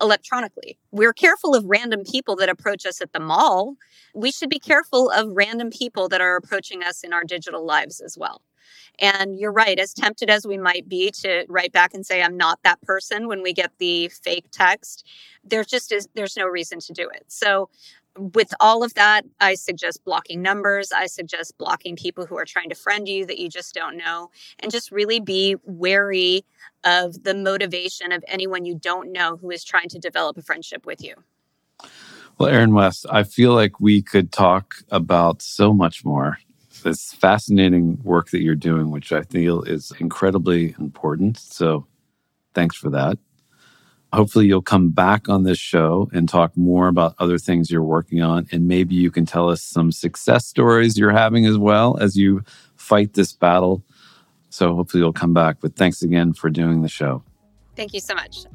electronically. 0.00 0.78
We're 0.90 1.12
careful 1.12 1.54
of 1.54 1.64
random 1.64 2.02
people 2.04 2.36
that 2.36 2.48
approach 2.48 2.86
us 2.86 3.00
at 3.00 3.12
the 3.12 3.20
mall. 3.20 3.76
We 4.14 4.30
should 4.30 4.50
be 4.50 4.58
careful 4.58 5.10
of 5.10 5.28
random 5.30 5.70
people 5.70 6.08
that 6.08 6.20
are 6.20 6.36
approaching 6.36 6.82
us 6.82 7.02
in 7.02 7.12
our 7.12 7.24
digital 7.24 7.64
lives 7.64 8.00
as 8.00 8.16
well. 8.18 8.42
And 8.98 9.38
you're 9.38 9.52
right, 9.52 9.78
as 9.78 9.92
tempted 9.92 10.30
as 10.30 10.46
we 10.46 10.58
might 10.58 10.88
be 10.88 11.10
to 11.22 11.44
write 11.48 11.72
back 11.72 11.94
and 11.94 12.04
say, 12.04 12.22
I'm 12.22 12.36
not 12.36 12.60
that 12.64 12.80
person 12.82 13.28
when 13.28 13.42
we 13.42 13.52
get 13.52 13.72
the 13.78 14.08
fake 14.08 14.46
text, 14.50 15.06
there's 15.44 15.66
just 15.66 15.92
is, 15.92 16.08
there's 16.14 16.36
no 16.36 16.46
reason 16.46 16.80
to 16.80 16.92
do 16.92 17.08
it. 17.08 17.24
So 17.28 17.68
with 18.16 18.52
all 18.60 18.82
of 18.82 18.94
that, 18.94 19.24
I 19.40 19.54
suggest 19.54 20.04
blocking 20.04 20.42
numbers. 20.42 20.92
I 20.92 21.06
suggest 21.06 21.56
blocking 21.58 21.96
people 21.96 22.26
who 22.26 22.36
are 22.36 22.44
trying 22.44 22.68
to 22.70 22.74
friend 22.74 23.08
you 23.08 23.26
that 23.26 23.38
you 23.38 23.48
just 23.48 23.74
don't 23.74 23.96
know, 23.96 24.30
and 24.60 24.70
just 24.70 24.90
really 24.90 25.20
be 25.20 25.56
wary 25.64 26.44
of 26.84 27.22
the 27.24 27.34
motivation 27.34 28.12
of 28.12 28.24
anyone 28.28 28.64
you 28.64 28.74
don't 28.74 29.12
know 29.12 29.36
who 29.36 29.50
is 29.50 29.64
trying 29.64 29.88
to 29.88 29.98
develop 29.98 30.36
a 30.36 30.42
friendship 30.42 30.86
with 30.86 31.02
you. 31.02 31.14
Well, 32.38 32.50
Erin 32.50 32.74
West, 32.74 33.06
I 33.08 33.22
feel 33.22 33.54
like 33.54 33.80
we 33.80 34.02
could 34.02 34.30
talk 34.30 34.74
about 34.90 35.40
so 35.40 35.72
much 35.72 36.04
more. 36.04 36.38
This 36.82 37.12
fascinating 37.14 37.98
work 38.02 38.30
that 38.30 38.42
you're 38.42 38.54
doing, 38.54 38.90
which 38.90 39.10
I 39.10 39.22
feel 39.22 39.62
is 39.62 39.92
incredibly 39.98 40.74
important. 40.78 41.38
So 41.38 41.86
thanks 42.54 42.76
for 42.76 42.90
that. 42.90 43.18
Hopefully, 44.12 44.46
you'll 44.46 44.62
come 44.62 44.90
back 44.90 45.28
on 45.28 45.42
this 45.42 45.58
show 45.58 46.08
and 46.12 46.28
talk 46.28 46.56
more 46.56 46.88
about 46.88 47.14
other 47.18 47.38
things 47.38 47.70
you're 47.70 47.82
working 47.82 48.22
on. 48.22 48.46
And 48.52 48.68
maybe 48.68 48.94
you 48.94 49.10
can 49.10 49.26
tell 49.26 49.50
us 49.50 49.62
some 49.62 49.92
success 49.92 50.46
stories 50.46 50.96
you're 50.96 51.10
having 51.10 51.44
as 51.44 51.58
well 51.58 51.98
as 51.98 52.16
you 52.16 52.42
fight 52.76 53.14
this 53.14 53.32
battle. 53.32 53.82
So, 54.48 54.74
hopefully, 54.74 55.02
you'll 55.02 55.12
come 55.12 55.34
back. 55.34 55.56
But 55.60 55.76
thanks 55.76 56.02
again 56.02 56.32
for 56.32 56.50
doing 56.50 56.82
the 56.82 56.88
show. 56.88 57.22
Thank 57.74 57.92
you 57.92 58.00
so 58.00 58.14
much. 58.14 58.46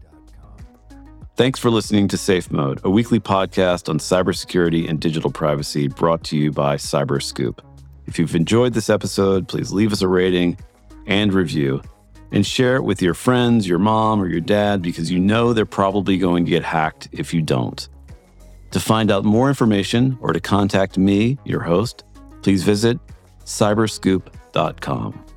Thanks 1.36 1.60
for 1.60 1.70
listening 1.70 2.08
to 2.10 2.18
Safe 2.18 2.52
Mode, 2.52 2.82
a 2.84 2.90
weekly 2.90 3.20
podcast 3.20 3.90
on 3.90 4.00
cybersecurity 4.00 4.90
and 4.90 5.00
digital 5.00 5.32
privacy 5.32 5.88
brought 5.88 6.24
to 6.26 6.38
you 6.38 6.52
by 6.52 6.76
Cyberscoop. 6.76 7.60
If 8.06 8.20
you've 8.20 8.36
enjoyed 8.36 8.74
this 8.74 8.90
episode, 8.90 9.48
please 9.48 9.72
leave 9.72 9.94
us 9.94 10.02
a 10.02 10.08
rating 10.08 10.58
and 11.08 11.34
review 11.34 11.82
and 12.32 12.46
share 12.46 12.76
it 12.76 12.84
with 12.84 13.02
your 13.02 13.14
friends, 13.14 13.68
your 13.68 13.80
mom, 13.80 14.22
or 14.22 14.28
your 14.28 14.42
dad 14.42 14.82
because 14.82 15.12
you 15.12 15.20
know 15.20 15.54
they're 15.54 15.66
probably 15.66 16.18
going 16.18 16.46
to 16.46 16.50
get 16.50 16.64
hacked 16.64 17.10
if 17.12 17.34
you 17.34 17.42
don't. 17.42 17.88
To 18.72 18.80
find 18.80 19.12
out 19.12 19.26
more 19.26 19.50
information 19.50 20.18
or 20.22 20.32
to 20.32 20.40
contact 20.40 20.98
me, 20.98 21.38
your 21.44 21.62
host, 21.62 22.06
please 22.42 22.64
visit 22.64 22.98
cyberscoop.com. 23.44 25.31